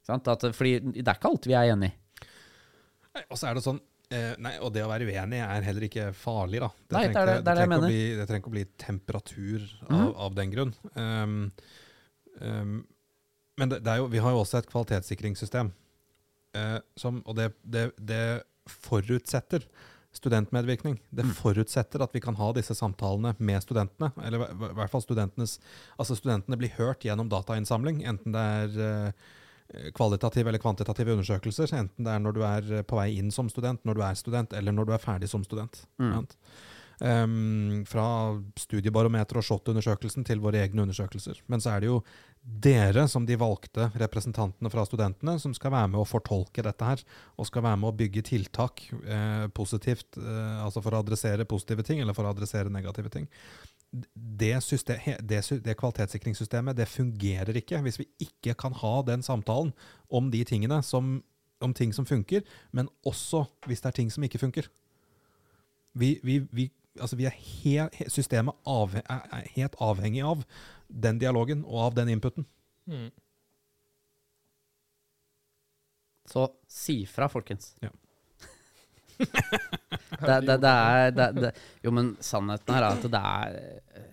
[0.00, 0.30] Ikke sant?
[0.32, 1.90] At, fordi det er ikke alt vi er enig.
[1.90, 1.96] i.
[3.26, 6.08] Og så er det sånn eh, Nei, og det å være uenig er heller ikke
[6.16, 6.68] farlig, da.
[6.88, 10.00] Det nei, trenger det- det det trenger bli- Det trenger ikke å bli temperatur av,
[10.00, 10.14] mm.
[10.16, 10.74] av den grunn.
[10.96, 11.52] Um,
[12.40, 12.86] um,
[13.58, 15.72] men er jo, vi har jo også et kvalitetssikringssystem,
[16.56, 19.64] uh, som, og det, det, det forutsetter
[20.12, 20.98] studentmedvirkning.
[21.14, 21.34] Det Mm.
[21.34, 24.12] forutsetter at vi kan ha disse samtalene med studentene.
[24.24, 25.58] Eller i hvert fall studentenes
[25.98, 28.40] Altså studentene blir hørt gjennom datainnsamling, enten det
[28.80, 29.12] er eh,
[29.94, 33.50] kvalitative eller kvantitative undersøkelser, enten det er når du er eh, på vei inn som
[33.52, 35.84] student, når du er student, eller når du er ferdig som student.
[36.02, 36.26] Mm.
[37.00, 38.06] Ehm, fra
[38.60, 41.38] studiebarometer og SHoT-undersøkelsen til våre egne undersøkelser.
[41.48, 42.00] Men så er det jo
[42.40, 47.04] dere, som de valgte representantene fra studentene, som skal være med å fortolke dette her,
[47.40, 51.84] og skal være med å bygge tiltak eh, positivt, eh, altså for å adressere positive
[51.88, 53.30] ting, eller for å adressere negative ting.
[54.14, 59.72] Det, system, det, det kvalitetssikringssystemet det fungerer ikke hvis vi ikke kan ha den samtalen
[60.08, 61.16] om de tingene som,
[61.60, 64.68] om ting som funker, men også hvis det er ting som ikke funker.
[65.98, 66.68] Vi, vi, vi,
[67.00, 70.46] altså vi er he, he, systemet av, er helt avhengig av
[70.86, 72.46] den dialogen og av den inputen.
[72.86, 73.10] Mm.
[76.30, 77.74] Så si fra, folkens.
[77.82, 77.90] Ja.
[79.20, 81.52] Det, det, det er det, det,
[81.84, 83.58] Jo, men sannheten her er at det er
[84.00, 84.08] eh,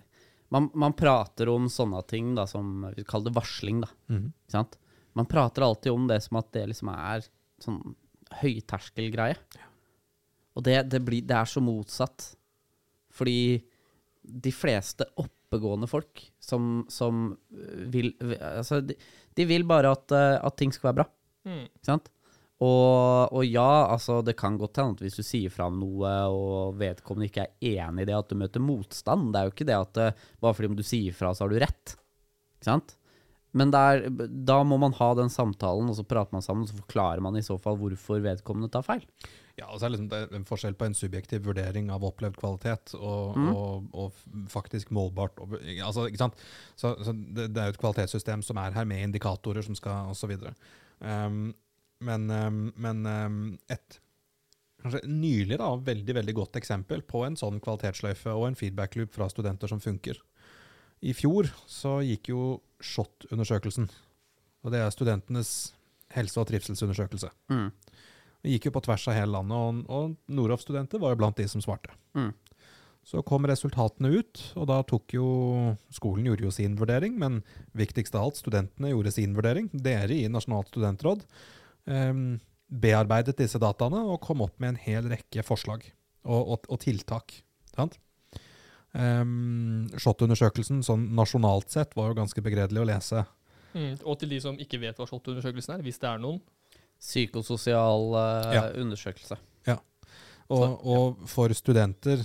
[0.54, 3.82] man, man prater om sånne ting da, som vi kaller det varsling.
[3.84, 4.78] da, ikke sant?
[5.18, 7.26] Man prater alltid om det som at det liksom er
[7.60, 7.80] sånn
[8.40, 9.36] høyterskelgreie.
[10.56, 12.30] Og det, det, blir, det er så motsatt.
[13.14, 13.58] Fordi
[14.22, 17.30] de fleste oppegående folk som, som
[17.92, 18.96] vil Altså, de,
[19.38, 21.06] de vil bare at, eh, at ting skal være bra.
[21.48, 21.64] Mm.
[21.68, 22.10] Ikke sant?
[22.58, 26.10] Og, og ja, altså det kan godt hende at hvis du sier fra om noe,
[26.34, 29.28] og vedkommende ikke er enig i det, at du møter motstand.
[29.32, 31.52] Det er jo ikke det at eh, bare fordi om du sier fra, så har
[31.54, 31.94] du rett.
[32.58, 32.96] Ikke sant?
[33.56, 34.08] Men det er,
[34.44, 37.38] da må man ha den samtalen, og så prater man sammen, og så forklarer man
[37.38, 39.06] i så fall hvorfor vedkommende tar feil.
[39.58, 42.92] Ja, og så er liksom det en forskjell på en subjektiv vurdering av opplevd kvalitet
[42.98, 43.48] og, Mm.
[43.54, 44.12] og, og
[44.52, 45.38] faktisk målbart.
[45.42, 46.34] og- Altså, ikke sant?
[46.76, 50.10] Så, så det, det er jo et kvalitetssystem som er her med indikatorer som skal
[50.12, 50.36] osv.
[51.00, 51.54] Um,
[52.04, 53.40] men um, men um,
[53.72, 54.00] et
[54.82, 59.28] kanskje nylig da, veldig veldig godt eksempel på en sånn kvalitetssløyfe og en feedback-loop fra
[59.30, 60.20] studenter som funker.
[61.02, 62.42] I fjor så gikk jo
[62.82, 63.88] SHoT-undersøkelsen,
[64.62, 65.52] og det er studentenes
[66.14, 67.30] helse- og trivselsundersøkelse.
[67.52, 67.70] Mm.
[68.42, 71.46] Det gikk jo på tvers av hele landet, og, og Noroff-studenter var jo blant de
[71.50, 71.94] som svarte.
[72.18, 72.30] Mm.
[73.08, 75.28] Så kom resultatene ut, og da tok jo
[75.94, 77.40] skolen gjorde jo sin vurdering, men
[77.78, 79.70] viktigst av alt, studentene gjorde sin vurdering.
[79.72, 81.24] Dere i Nasjonalt studentråd
[82.68, 85.86] bearbeidet disse dataene og kom opp med en hel rekke forslag
[86.24, 87.38] og, og, og tiltak.
[87.74, 87.96] Sant?
[88.92, 93.24] Um, SHoT-undersøkelsen sånn nasjonalt sett var jo ganske begredelig å lese.
[93.74, 93.98] Mm.
[94.02, 96.40] Og til de som ikke vet hva SHoT-undersøkelsen er, hvis det er noen.
[96.98, 98.64] Psykososial uh, Ja.
[98.74, 99.38] undersøkelse.
[100.48, 100.76] Og, Så, ja.
[100.96, 102.22] og for studenter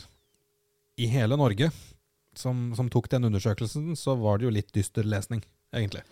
[0.96, 1.68] i hele Norge
[2.39, 5.44] som, som tok den undersøkelsen, så var det jo litt dyster lesning,
[5.76, 6.06] egentlig.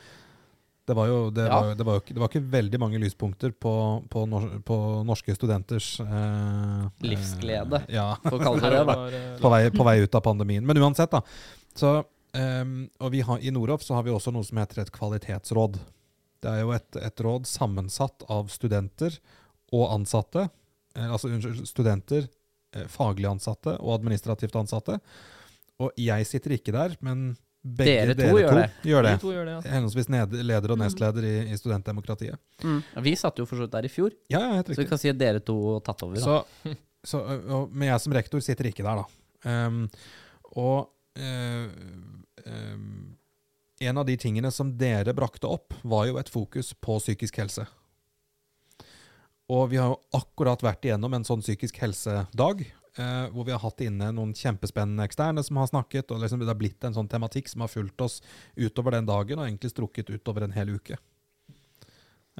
[0.87, 1.59] Det var jo, det Ja.
[1.61, 3.73] var, jo- det var, jo ikke, det var ikke veldig mange lyspunkter på,
[4.09, 7.83] på, nor, på norske studenters eh, Livsglede.
[7.87, 8.95] Eh, ja, For å kalle det det, da.
[9.13, 10.65] eh, på vei, på vei ut av pandemien.
[10.65, 11.21] Men uansett, da.
[11.77, 11.91] Så,
[12.33, 15.77] ehm, og vi har, I Noroff så har vi også noe som heter et kvalitetsråd.
[16.41, 19.19] Det er jo et, et råd sammensatt av studenter
[19.71, 20.47] og ansatte.
[20.97, 22.25] Eh, altså unnskyld, studenter,
[22.75, 24.97] eh, faglig ansatte og administrativt ansatte.
[25.79, 28.67] Og jeg sitter ikke der, men begge Dere to gjør det.
[28.89, 29.11] gjør det.
[29.13, 29.71] De to gjør det, ja.
[29.75, 30.83] Henholdsvis leder og Mm.
[30.85, 32.39] nestleder i, i studentdemokratiet.
[32.63, 32.79] Mm.
[33.05, 34.97] Vi satt jo for så vidt der i fjor, Ja, ja, helt så vi kan
[34.97, 36.15] si at dere to har tatt over.
[36.15, 36.21] Da.
[36.21, 39.67] Så, så, og, men jeg som rektor sitter ikke der, da.
[39.67, 39.83] Um,
[40.55, 41.69] og uh,
[42.45, 43.15] um,
[43.81, 47.63] en av de tingene som dere brakte opp, var jo et fokus på psykisk helse.
[49.51, 52.61] Og vi har jo akkurat vært igjennom en sånn psykisk helsedag,
[52.97, 56.51] eh, hvor vi har hatt inne noen kjempespennende eksterne som har snakket, og liksom det
[56.51, 58.19] har blitt en sånn tematikk som har fulgt oss
[58.55, 60.99] utover den dagen, og egentlig strukket utover en hel uke.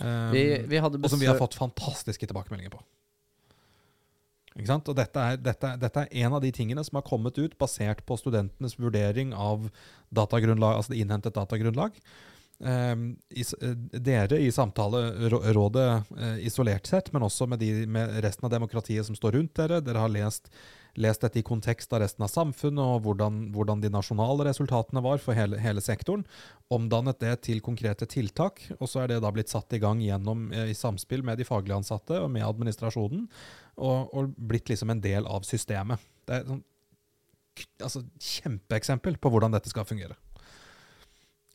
[0.02, 2.82] Um, vi, vi hadde og som vi har fått fantastiske tilbakemeldinger på.
[4.56, 4.90] Ikke sant?
[4.92, 8.04] Og dette er, dette, dette er en av de tingene som har kommet ut basert
[8.08, 9.70] på studentenes vurdering av
[10.12, 11.96] datagrunnlag, altså det innhentet datagrunnlag.
[12.64, 13.70] I, eh,
[14.06, 19.18] dere i samtalerådet eh, isolert sett, men også med, de, med resten av demokratiet som
[19.18, 19.80] står rundt dere.
[19.82, 20.52] Dere har lest,
[20.94, 25.24] lest dette i kontekst av resten av samfunnet, og hvordan, hvordan de nasjonale resultatene var
[25.24, 26.26] for hele, hele sektoren.
[26.70, 30.52] Omdannet det til konkrete tiltak, og så er det da blitt satt i gang gjennom,
[30.54, 33.26] eh, i samspill med de faglige ansatte og med administrasjonen,
[33.82, 36.04] og, og blitt liksom en del av systemet.
[36.30, 36.60] Det er et
[37.82, 40.20] altså, kjempeeksempel på hvordan dette skal fungere.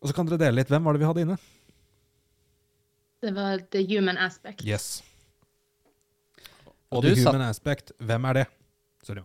[0.01, 0.71] Og så kan dere dele litt.
[0.73, 1.37] Hvem var det vi hadde inne?
[3.25, 4.65] Det var the human aspect.
[4.65, 5.03] Yes.
[6.91, 8.47] Og Og du the Human human aspect, hvem er det?
[9.03, 9.23] Sorry.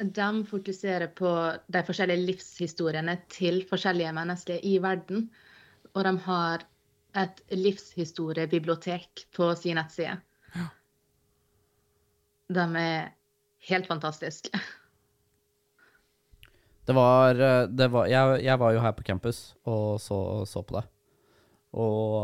[0.00, 1.30] De fokuserer på
[1.68, 5.30] de forskjellige livshistoriene til forskjellige mennesker i verden.
[5.94, 6.64] Og de har
[7.20, 10.20] et livshistoriebibliotek på sin nettside.
[12.50, 13.10] De er
[13.68, 14.50] helt fantastiske.
[16.90, 19.38] Det var, eh, det var jeg, jeg var jo her på campus
[19.70, 20.16] og så,
[20.50, 20.82] så på det.
[21.78, 22.16] Og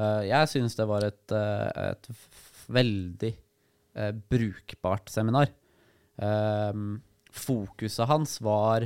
[0.00, 2.08] eh, jeg syns det var et, eh, et
[2.72, 3.34] veldig
[4.30, 5.50] brukbart seminar.
[6.22, 7.00] Ehm,
[7.34, 8.84] fokuset hans var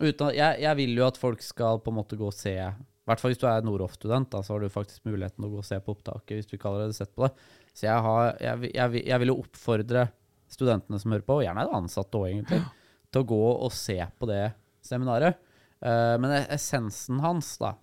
[0.00, 2.72] uten, jeg, jeg vil jo at folk skal på en måte gå og se I
[3.10, 5.76] hvert fall hvis du er Noroff-student, så har du faktisk muligheten å gå og se
[5.84, 7.34] på opptaket hvis du ikke allerede har sett på det.
[7.76, 10.06] Så jeg, har, jeg, jeg vil jo oppfordre
[10.52, 12.60] studentene som hører på, og gjerne ansatte òg, egentlig,
[13.12, 14.44] til å gå og se på det
[14.84, 15.40] seminaret.
[15.80, 17.74] Eh, men essensen hans da,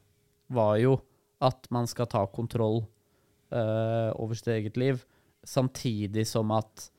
[0.50, 0.98] var jo
[1.46, 2.82] at man skal ta kontroll
[3.54, 5.04] eh, over sitt eget liv,
[5.46, 6.90] samtidig som at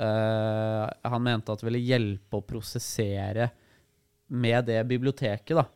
[0.00, 3.50] eh, han mente at det ville hjelpe å prosessere
[4.30, 5.66] med det biblioteket, da,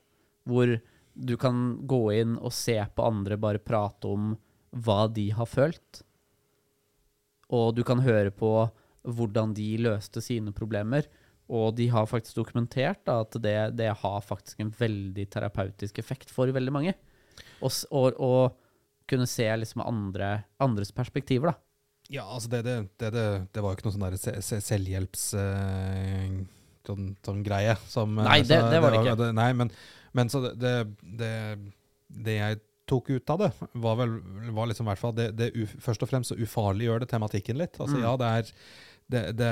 [0.47, 0.77] hvor
[1.15, 4.33] du kan gå inn og se på andre bare prate om
[4.75, 6.03] hva de har følt.
[7.55, 8.51] Og du kan høre på
[9.05, 11.07] hvordan de løste sine problemer.
[11.53, 16.31] Og de har faktisk dokumentert da, at det, det har faktisk en veldig terapeutisk effekt
[16.33, 16.95] for veldig mange.
[17.61, 18.55] Og
[19.11, 21.59] kunne se liksom andre, andres perspektiver, da.
[22.13, 24.61] Ja, altså det, det, det, det, det var jo ikke noe sånn der se- se-
[24.65, 25.23] selvhjelps...
[25.41, 26.35] eh,
[26.85, 29.29] sånn, sånn greie som eh, Nei, det- så det var det ikke.
[29.33, 29.71] nei, men,
[30.13, 30.73] men så det, det,
[31.21, 31.31] det,
[32.29, 32.59] det jeg
[32.93, 33.49] tok ut av det,
[33.81, 34.19] var vel
[34.53, 37.57] var liksom i hvert fall det, det u, Først og fremst så ufarliggjør det tematikken
[37.57, 37.79] litt.
[37.81, 38.05] Altså Mm.
[38.05, 38.53] ja, det er
[39.11, 39.51] det, det,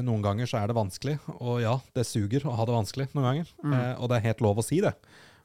[0.00, 3.28] Noen ganger så er det vanskelig, og ja, det suger å ha det vanskelig noen
[3.28, 3.54] ganger.
[3.62, 3.76] Mm.
[3.76, 4.94] Eh, og det er helt lov å si det.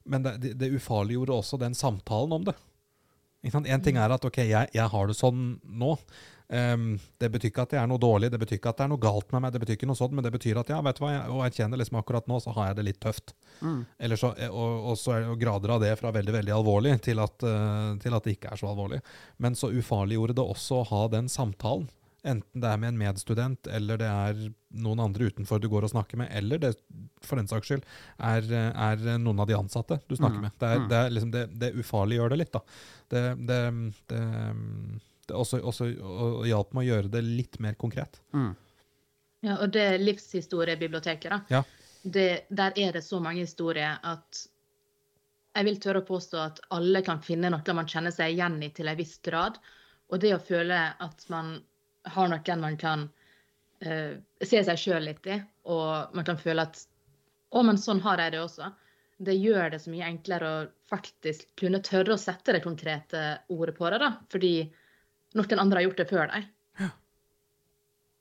[0.09, 2.55] Men det, det, det ufarliggjorde også den samtalen om det.
[3.47, 5.93] En ting er at ok, jeg, jeg har det sånn nå.
[6.49, 8.89] Um, det betyr ikke at det er noe dårlig, det betyr ikke at det er
[8.89, 10.97] noe galt med meg, det betyr ikke noe sånt, men det betyr at ja, vet
[10.97, 13.35] du hva, jeg, og jeg kjenner liksom akkurat nå, så har jeg det litt tøft.
[13.61, 13.83] Mm.
[14.07, 17.21] Eller så, og, og så er det grader av det fra veldig veldig alvorlig til
[17.21, 18.97] at, uh, til at det ikke er så alvorlig.
[19.37, 21.85] Men så ufarliggjorde det også å ha den samtalen.
[22.27, 24.39] Enten det er med en medstudent, eller det er
[24.83, 26.73] noen andre utenfor du går og snakker med, eller det
[27.23, 27.85] for den saks skyld
[28.19, 30.41] er, er noen av de ansatte du snakker Mm.
[30.41, 30.51] med.
[30.59, 30.87] Det, er, Mm.
[30.89, 32.61] det, er liksom det, det ufarliggjør det litt, da.
[33.09, 33.59] Det, det,
[34.11, 34.21] det,
[35.29, 38.19] det også, også og hjalp med å gjøre det litt mer konkret.
[38.33, 38.55] Mm.
[39.41, 41.41] Ja, og det livshistoriebiblioteket, da.
[41.49, 41.63] Ja.
[42.03, 44.45] Det, der er det så mange historier at
[45.55, 48.69] jeg vil tørre å påstå at alle kan finne noe man kjenner seg igjen i
[48.75, 49.57] til en viss grad.
[50.09, 51.57] Og det å føle at man
[52.07, 53.07] har noen man kan
[53.85, 56.83] uh, se seg sjøl litt i, og man kan føle at
[57.49, 58.69] å, men sånn har jeg det også.
[59.19, 63.75] Det gjør det så mye enklere å faktisk kunne tørre å sette det konkrete ordet
[63.75, 64.11] på det, da.
[64.31, 64.53] Fordi
[65.35, 66.47] noen andre har gjort det før deg.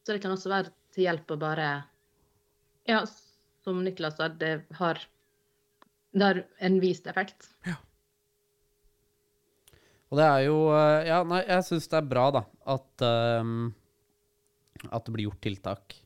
[0.09, 1.69] Så det kan også være til hjelp å bare
[2.89, 3.03] Ja,
[3.61, 5.03] som Niklas sa, det har,
[6.17, 7.51] det har en vist effekt.
[10.09, 12.45] Og det er jo eh, Ja, nei, jeg syns det er bra, da,
[12.75, 13.07] at
[13.43, 13.71] um,
[14.89, 15.99] At det blir gjort tiltak.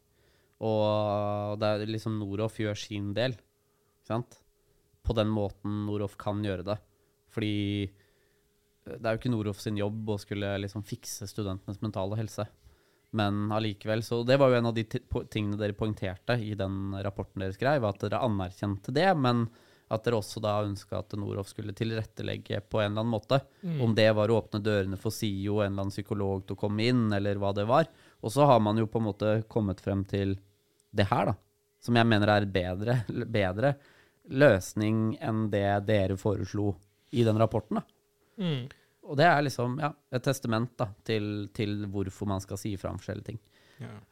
[0.63, 4.39] Og det er liksom Noroff gjør sin del, ikke sant?
[5.03, 6.79] På den måten Noroff kan gjøre det.
[7.35, 12.19] Fordi eh, det er jo ikke Noroff sin jobb å skulle liksom fikse studentenes mentale
[12.21, 12.47] helse.
[13.13, 17.45] Men allikevel, så Det var jo en av de tingene dere poengterte i den rapporten
[17.45, 19.45] dere skrev, at dere anerkjente det, men
[19.93, 23.41] at dere også da ønska at Noroff skulle tilrettelegge på en eller annen måte.
[23.61, 23.81] Mm.
[23.85, 26.87] Om det var å åpne dørene for SIO, en eller annen psykolog til å komme
[26.89, 27.91] inn, eller hva det var.
[28.23, 30.37] Og så har man jo på en måte kommet frem til
[30.93, 31.37] det her, da.
[31.83, 33.75] Som jeg mener er bedre, bedre
[34.31, 36.77] løsning enn det dere foreslo
[37.11, 37.81] i den rapporten.
[37.81, 38.43] da.
[38.43, 38.69] Mm.
[39.03, 42.93] Og det er liksom ja, et testament da, til, til hvorfor man skal si fra
[42.95, 43.41] om forskjellige ting.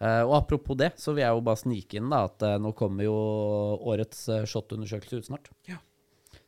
[0.01, 2.73] Eh, og apropos det, så vil jeg jo bare snike inn da, at uh, nå
[2.79, 3.15] kommer jo
[3.93, 5.51] årets uh, SHoT-undersøkelse ut snart.
[5.69, 5.79] Ja.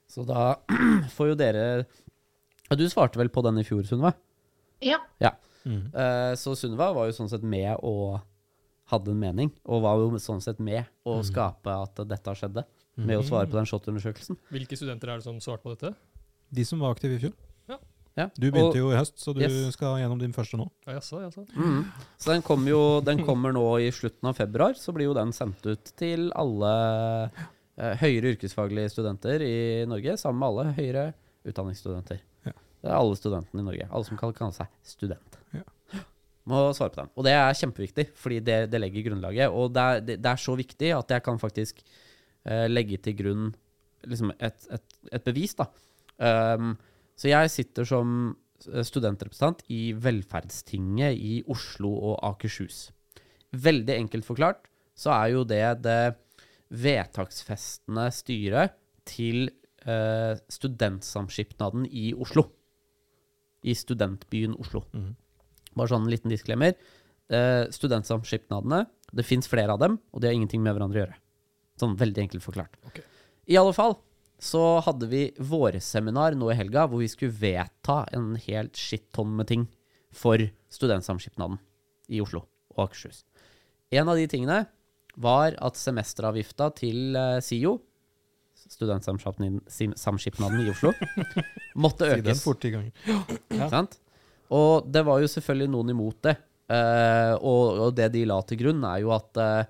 [0.08, 0.56] Så da
[1.16, 4.12] får jo dere ja, Du svarte vel på den i fjor, Sunniva?
[4.82, 4.98] Ja.
[5.64, 5.92] Mm.
[5.94, 8.18] Eh, så Sunniva var jo sånn sett med og
[8.90, 11.26] hadde en mening, og var jo sånn sett med å Mm.
[11.28, 12.64] skape at dette skjedde,
[12.96, 14.36] med å svare på den SHoT-undersøkelsen.
[14.50, 15.94] Hvilke studenter er det som svarte på dette?
[16.52, 17.32] De som var aktive i fjor.
[18.16, 18.26] Ja.
[18.36, 19.72] Du begynte Og- jo i høst, så du Yes.
[19.72, 20.66] skal gjennom din første nå.
[20.86, 21.46] Ja, jaså, jaså.
[21.56, 21.84] Mm.
[22.18, 25.32] Så den kommer jo Den kommer nå i slutten av februar, så blir jo den
[25.32, 27.30] sendt ut til alle
[27.78, 31.14] eh, høyere yrkesfaglige studenter i Norge, sammen med alle høyere
[31.48, 32.20] utdanningsstudenter.
[32.44, 32.52] Ja.
[32.82, 33.88] Det er alle studentene i Norge.
[33.90, 35.38] Alle som kan kalle seg student.
[35.54, 35.62] Ja.
[36.46, 37.10] Må svare på den.
[37.16, 39.48] Og det er kjempeviktig, fordi det, det legger grunnlaget.
[39.50, 41.80] Og det er, det, det er så viktig at jeg kan faktisk
[42.44, 43.54] eh, legge til grunn
[44.04, 45.68] liksom et, et, et bevis, da.
[46.18, 46.76] Um,
[47.22, 48.32] så jeg sitter som
[48.66, 52.88] eh, studentrepresentant i Velferdstinget i Oslo og Akershus.
[53.54, 54.66] Veldig enkelt forklart
[54.98, 56.16] så er jo det det
[56.72, 58.74] vedtaksfestende styret
[59.06, 59.44] til
[59.86, 62.48] eh, studentsamskipnaden i Oslo.
[63.62, 64.82] I studentbyen Oslo.
[64.90, 65.14] Mhm.
[65.78, 66.74] Bare sånn en liten disklemmer.
[67.32, 68.82] Eh, studentsamskipnadene,
[69.14, 71.20] det fins flere av dem, og de har ingenting med hverandre å gjøre.
[71.78, 72.74] Sånn veldig enkelt forklart.
[72.90, 73.06] Okay.
[73.46, 73.94] I alle fall
[74.42, 79.46] så hadde vi vårseminar nå i helga hvor vi skulle vedta en helt shittonn med
[79.52, 79.68] ting
[80.12, 81.60] for studentsamskipnaden
[82.10, 82.42] i Oslo
[82.74, 83.22] og Akershus.
[83.92, 84.64] En av de tingene
[85.22, 87.78] var at semesteravgifta til eh, SIO,
[88.72, 90.92] Studentsamskipnaden i Oslo,
[91.84, 92.22] måtte økes.
[92.22, 92.86] Si den fort i gang.
[93.52, 93.82] Ja.
[94.54, 96.36] Og det var jo selvfølgelig noen imot det.
[96.72, 99.66] Eh, og, det de la til grunn, er jo at eh,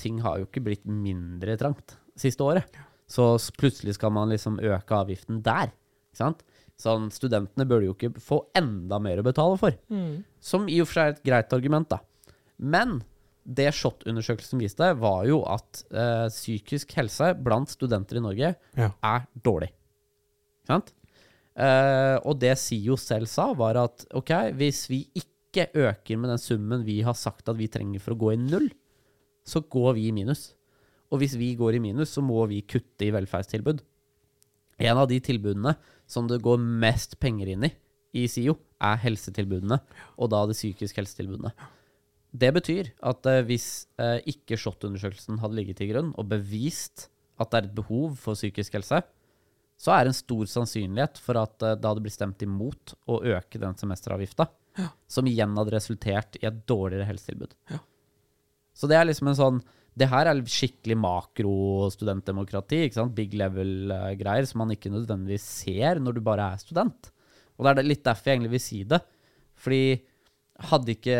[0.00, 2.66] ting har jo ikke blitt mindre trangt siste året.
[3.08, 3.24] Så
[3.56, 5.70] plutselig skal man liksom øke avgiften der.
[6.12, 6.42] Ikke sant?
[6.78, 9.74] Sånn, studentene burde jo ikke få enda mer å betale for.
[10.44, 11.98] Som i og for seg er et greit argument, da.
[12.58, 13.00] Men
[13.48, 18.90] det SHoT-undersøkelsen viste, var jo at eh, psykisk helse blant studenter i Norge Ja.
[19.02, 19.70] er dårlig.
[20.62, 20.92] Ikke sant?
[21.58, 26.38] Eh, og det SIO selv sa, var at ok, hvis vi ikke øker med den
[26.42, 28.68] summen vi har sagt at vi trenger for å gå i null,
[29.48, 30.52] så går vi i minus.
[31.12, 33.80] Og hvis vi går i minus, så må vi kutte i velferdstilbud.
[34.78, 35.74] En av de tilbudene
[36.08, 37.74] som det går mest penger inn i
[38.16, 39.76] i SIO, er helsetilbudene,
[40.16, 41.50] og da de psykisk helsetilbudene.
[42.32, 47.08] Det betyr at eh, hvis eh, ikke SHoT-undersøkelsen hadde ligget til grunn og bevist
[47.40, 49.00] at det er et behov for psykisk helse,
[49.78, 53.20] så er det en stor sannsynlighet for at eh, det hadde blitt stemt imot å
[53.32, 54.48] øke den semesteravgifta,
[55.10, 57.56] som igjen hadde resultert i et dårligere helsetilbud.
[58.78, 59.56] Så det er liksom en sånn
[59.98, 63.16] Det her er skikkelig makro-studentdemokrati, ikke sant?
[63.16, 67.10] Big level-greier som man ikke nødvendigvis ser når du bare er student.
[67.58, 69.00] Og det er litt derfor jeg egentlig vil si det.
[69.58, 69.82] Fordi
[70.70, 71.18] hadde ikke,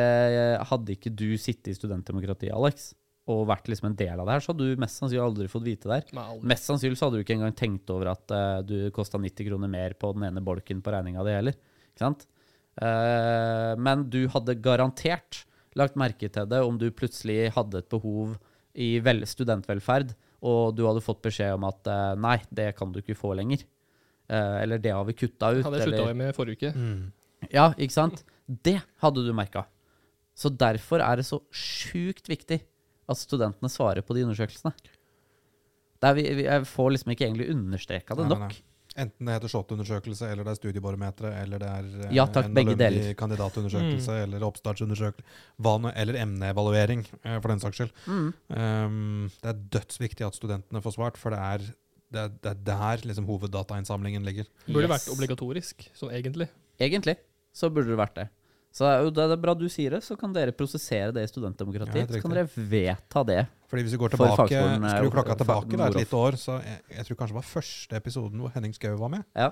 [0.71, 2.93] hadde ikke du sittet i studentdemokratiet, Alex,
[3.29, 5.67] og vært liksom en del av det her, så hadde du mest sannsynlig aldri fått
[5.67, 6.39] vite det her.
[6.49, 9.71] Mest sannsynlig så hadde du ikke engang tenkt over at uh, du kosta 90 kroner
[9.71, 11.59] mer på den ene bolken på regninga di heller.
[11.93, 12.25] Ikke sant?
[12.79, 15.43] Uh, men du hadde garantert
[15.79, 18.39] lagt merke til det om du plutselig hadde et behov
[18.79, 20.15] i vel studentvelferd,
[20.47, 23.65] og du hadde fått beskjed om at eh, nei, det kan du ikke få lenger.
[24.31, 25.65] Eh, eller det har vi kutta ut.
[25.67, 26.73] Hadde jeg slutta med forrige uke.
[26.77, 27.49] Mm.
[27.55, 28.23] ja, ikke sant?
[28.47, 29.67] Det hadde du merka.
[30.39, 32.61] Så derfor er det så sjukt viktig
[33.09, 34.75] at studentene svarer på de undersøkelsene.
[35.99, 38.59] Der vi, vi, jeg får liksom ikke egentlig understreka det Nei, nei, nok.
[38.99, 42.57] Enten det heter SHoT-undersøkelse, eller det er studiebarometeret, eller det er eh, Ja, takk, en
[42.57, 43.15] begge alumni deler.
[43.21, 47.93] kandidatundersøkelse, eller oppstartsundersøkelse, eller emneevaluering, eh, for den saks skyld.
[48.07, 48.33] Mm.
[48.51, 51.59] Um, det er dødsviktig at studentene får svart, for det er,
[52.13, 54.51] det er, det er der liksom hoveddatainnsamlingen ligger.
[54.67, 54.95] Burde Yes.
[54.97, 56.49] vært obligatorisk, sånn egentlig.
[56.81, 57.17] Egentlig
[57.55, 58.29] så burde det vært det.
[58.75, 62.05] Så det er bra du sier det, så kan dere prosessere det i studentdemokratiet.
[62.05, 63.41] Ja, så kan dere vedta det.
[63.69, 66.83] Fordi hvis vi går tilbake, er skru klokka tilbake da, et lite år, så jeg,
[66.95, 69.27] jeg tror kanskje det var første episoden hvor Henning Skau var med.
[69.37, 69.51] Ja.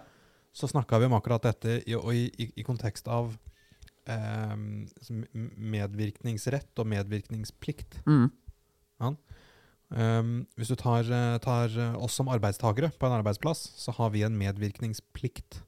[0.56, 3.34] Så snakka vi om akkurat dette i, i, i, i kontekst av
[4.08, 4.54] eh,
[5.76, 8.00] medvirkningsrett og medvirkningsplikt.
[8.08, 8.30] Mm.
[9.86, 14.10] Um, hvis du tar, eh, tar eh, oss som arbeidstagere på en arbeidsplass, så har
[14.10, 15.60] vi en medvirkningsplikt.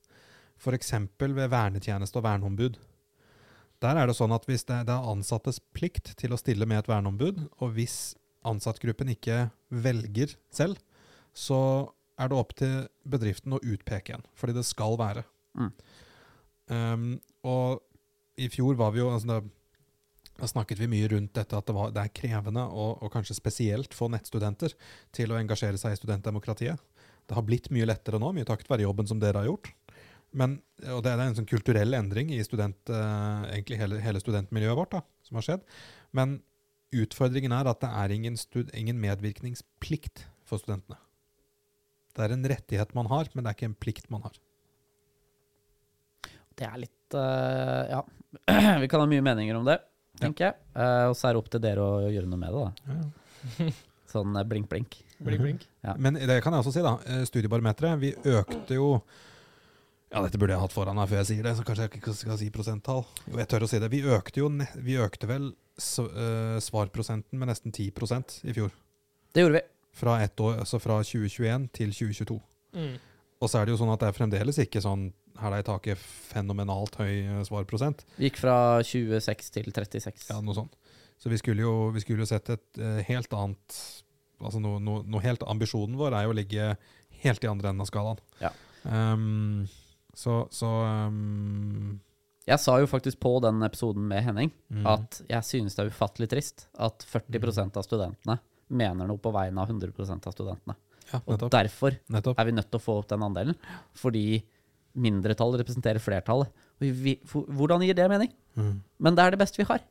[0.59, 0.93] F.eks.
[1.21, 2.81] ved vernetjeneste og verneombud.
[3.85, 6.83] Der er det sånn at hvis det, det er ansattes plikt til å stille med
[6.83, 8.17] et verneombud, og hvis
[8.49, 10.81] ansattgruppen ikke velger selv,
[11.37, 11.61] så
[12.19, 15.23] er det opp til bedriften å utpeke en, fordi det skal være.
[15.59, 15.71] Mm.
[16.69, 17.07] Um,
[17.47, 17.85] og
[18.39, 19.39] i fjor var vi jo altså det,
[20.39, 23.39] da snakket vi mye rundt dette at det, var, det er krevende, og, og kanskje
[23.39, 24.75] spesielt få nettstudenter
[25.15, 26.83] til å engasjere seg i studentdemokratiet.
[27.29, 29.71] Det har blitt mye lettere nå, mye takket være jobben som dere har gjort.
[30.37, 30.59] Men,
[30.93, 34.97] og det er en sånn kulturell endring i student, eh, egentlig hele, hele studentmiljøet vårt
[34.99, 35.65] da, som har skjedd.
[36.17, 36.39] Men
[36.95, 41.01] utfordringen er at det er ingen, stud, ingen medvirkningsplikt for studentene.
[42.17, 44.39] Det er en rettighet man har, men det er ikke en plikt man har.
[46.59, 48.01] Det er litt uh, Ja.
[48.83, 49.79] Vi kan ha mye meninger om det,
[50.21, 50.57] tenker jeg.
[50.75, 53.69] Uh, og så er det opp til dere å gjøre noe med det, da.
[54.13, 54.99] Sånn eh, blink, blink.
[55.21, 55.65] Blink, blink.
[55.85, 55.95] Ja.
[56.01, 57.23] Men det kan jeg også si, da.
[57.29, 58.01] Studiebarometeret.
[58.01, 58.91] Vi økte jo
[60.09, 62.15] Ja, dette burde jeg hatt foran meg før jeg sier det, så kanskje jeg ikke
[62.17, 63.03] skal si prosenttall.
[63.27, 63.91] Jo, jeg tør å si det.
[63.93, 64.49] Vi økte jo
[64.85, 68.73] vi økte vel eh, svarprosenten med nesten 10% i fjor.
[69.37, 69.65] Det gjorde vi.
[69.99, 72.39] Fra, ett år, altså fra 2021 til 2022.
[72.79, 72.97] Mm.
[73.39, 76.01] Og så er det jo sånn at det er fremdeles ikke sånn hæla i taket
[76.01, 78.07] fenomenalt høy eh, svarprosent.
[78.17, 78.57] Vi gikk fra
[78.87, 80.29] 26 til 36.
[80.33, 80.79] Ja, noe sånt.
[81.19, 83.81] Så vi skulle jo, vi skulle jo sett et eh, helt annet
[84.39, 86.67] Altså noe, noe, noe helt Ambisjonen vår er jo å ligge
[87.25, 88.21] helt i andre enden av skalaen.
[88.39, 88.53] Ja.
[88.87, 89.65] Ehm,
[90.19, 90.69] så så
[91.09, 92.01] um
[92.49, 95.91] Jeg sa jo faktisk på den episoden med Henning mm, at jeg synes det er
[95.93, 98.39] ufattelig trist at 40% av studentene
[98.73, 100.75] mener noe på vegne av 100% av studentene.
[101.13, 102.39] ja, Og derfor nettopp.
[102.41, 103.57] er vi nødt til å få opp den andelen.
[103.97, 104.43] Fordi
[104.97, 106.49] mindretall representerer flertallet.
[106.81, 108.33] Vi, hvordan gir det mening?
[108.57, 108.81] Mm.
[108.99, 109.85] Men det er det beste vi har.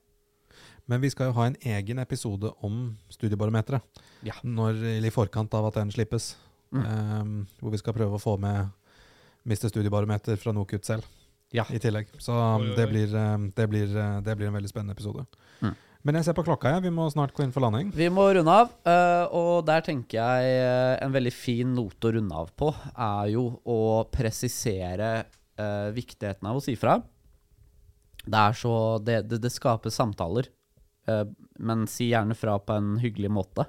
[0.88, 3.82] Men vi skal jo ha en egen episode om studiebarometeret
[4.24, 4.34] Ja.
[4.44, 6.36] når, i forkant av at den slippes.
[6.72, 6.84] Mm.
[6.86, 8.70] Um, hvor vi skal prøve å få med
[9.48, 9.70] Mr.
[9.72, 11.08] Studiebarometer fra NOKUT selv
[11.56, 11.64] Ja.
[11.72, 12.10] i tillegg.
[12.20, 15.24] Så Oi, oi, det, blir, eh, det, blir, eh, det blir en veldig spennende episode.
[15.64, 15.76] Mm.
[16.08, 16.84] Men jeg ser på klokka, jeg.
[16.86, 17.90] Vi må snart gå inn for landing.
[17.96, 22.36] Vi må runde av, eh, og der tenker jeg en veldig fin note å runde
[22.36, 23.80] av på, er jo å
[24.12, 25.26] presisere
[25.58, 27.00] viktigheten av å si fra.
[28.28, 28.74] Det er så
[29.04, 30.50] Det, det, det skaper samtaler,
[31.08, 31.24] eh,
[31.60, 33.66] men si gjerne fra på en hyggelig måte.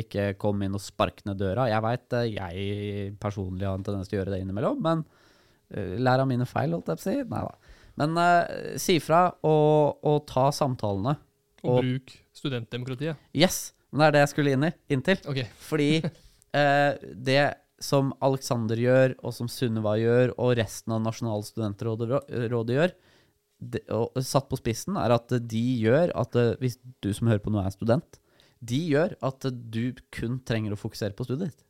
[0.00, 1.66] Ikke kom inn og spark ned døra.
[1.70, 6.22] Jeg veit jeg personlig har en tendens til å gjøre det innimellom, men uh, lær
[6.22, 7.16] av mine feil, holdt jeg på å si.
[7.32, 7.74] Nei da.
[7.96, 11.16] Men uh, si fra og, og ta samtalene.
[11.64, 13.16] Og Og- bruk studentdemokratiet.
[13.34, 13.72] Yes!
[13.90, 15.20] Men det er det jeg skulle inn i, inntil.
[15.30, 15.46] Okay.
[15.70, 16.92] Fordi uh,
[17.26, 17.40] det
[17.82, 22.94] som Alexander gjør, og som Sunniva gjør, og resten av Nasjonalt studentrådet gjør,
[23.60, 27.42] det, og satt på spissen, er at de gjør at eh, hvis du som hører
[27.44, 28.18] på nå er student,
[28.70, 31.62] de gjør at du kun trenger å fokusere på studiet ditt.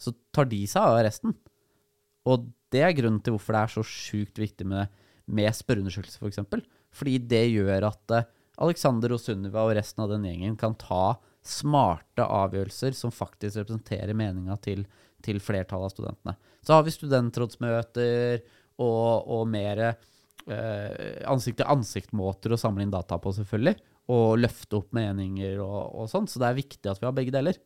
[0.00, 1.34] Så tar de seg av resten.
[2.28, 4.90] Og det er grunnen til hvorfor det er så sjukt viktig med,
[5.26, 6.22] med spørreundersøkelse, f.eks.
[6.22, 6.64] For eksempel.
[6.94, 8.26] Fordi det gjør at eh,
[8.64, 14.16] Alexander og Sunniva og resten av den gjengen kan ta smarte avgjørelser som faktisk representerer
[14.16, 14.86] meninga til,
[15.24, 16.36] til flertallet av studentene.
[16.64, 18.44] Så har vi studentrådsmøter
[18.80, 23.76] og, og mer eh, ansikt-til-ansikt-måter å samle inn data på, selvfølgelig.
[24.12, 26.28] Og løfte opp meninger og, og sånn.
[26.28, 27.56] Så det er viktig at vi har begge deler.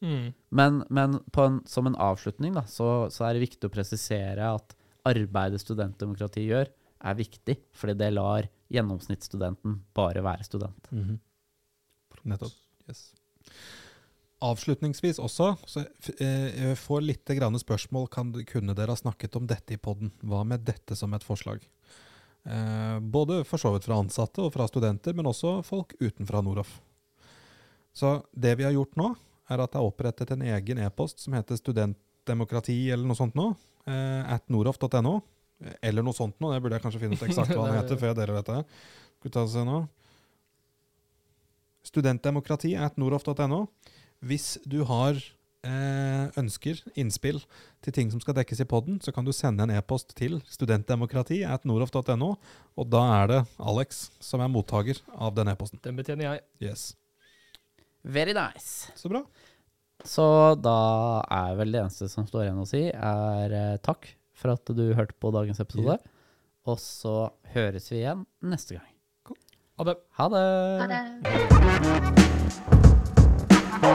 [0.00, 0.32] Mm.
[0.56, 4.52] Men, men på en, som en avslutning da, så, så er det viktig å presisere
[4.56, 4.74] at
[5.08, 10.90] arbeidet studentdemokrati gjør, er viktig, fordi det lar gjennomsnittsstudenten bare være student.
[10.92, 11.20] Mhm.
[12.28, 12.52] Nettopp.
[12.88, 13.10] Yes.
[14.44, 15.82] Avslutningsvis også, så
[16.16, 18.08] eh, jeg får litt grann spørsmål.
[18.12, 20.12] Kan, kunne dere ha snakket om dette i podden?
[20.24, 21.64] Hva med dette som et forslag?
[22.44, 26.78] Eh, både for så vidt fra ansatte og fra studenter, men også folk utenfra Noroff.
[27.92, 29.10] Så det vi har gjort nå,
[29.50, 33.50] er at det er opprettet en egen e-post som heter studentdemokrati eller noe sånt nå,
[33.90, 35.18] eh, at noroff.no.
[35.84, 38.12] Eller noe sånt nå, det burde jeg kanskje finne ut eksakt hva den heter før
[38.12, 38.62] jeg deler dette.
[39.18, 39.80] Skal vi ta se nå?
[41.90, 43.66] Studentdemokrati at noroff.no.
[44.24, 45.18] Hvis du har
[45.64, 47.40] ønsker, innspill
[47.84, 51.42] til ting som skal dekkes i podden, så kan du sende en e-post til studentdemokrati
[51.44, 52.30] at noroff.no,
[52.76, 55.82] og da er det Alex som er mottaker av den e-posten.
[55.84, 56.40] Den betjener jeg.
[56.64, 56.94] Yes.
[58.02, 58.92] Very nice.
[58.96, 59.24] Så bra.
[60.06, 60.24] Så
[60.56, 64.08] da er vel det eneste som står igjen å si, er eh, takk
[64.40, 65.98] for at du hørte på dagens episode.
[66.68, 68.88] Og så høres vi igjen neste gang.
[69.80, 69.96] Ha det.
[70.20, 70.44] Ha det!
[70.80, 70.86] Ha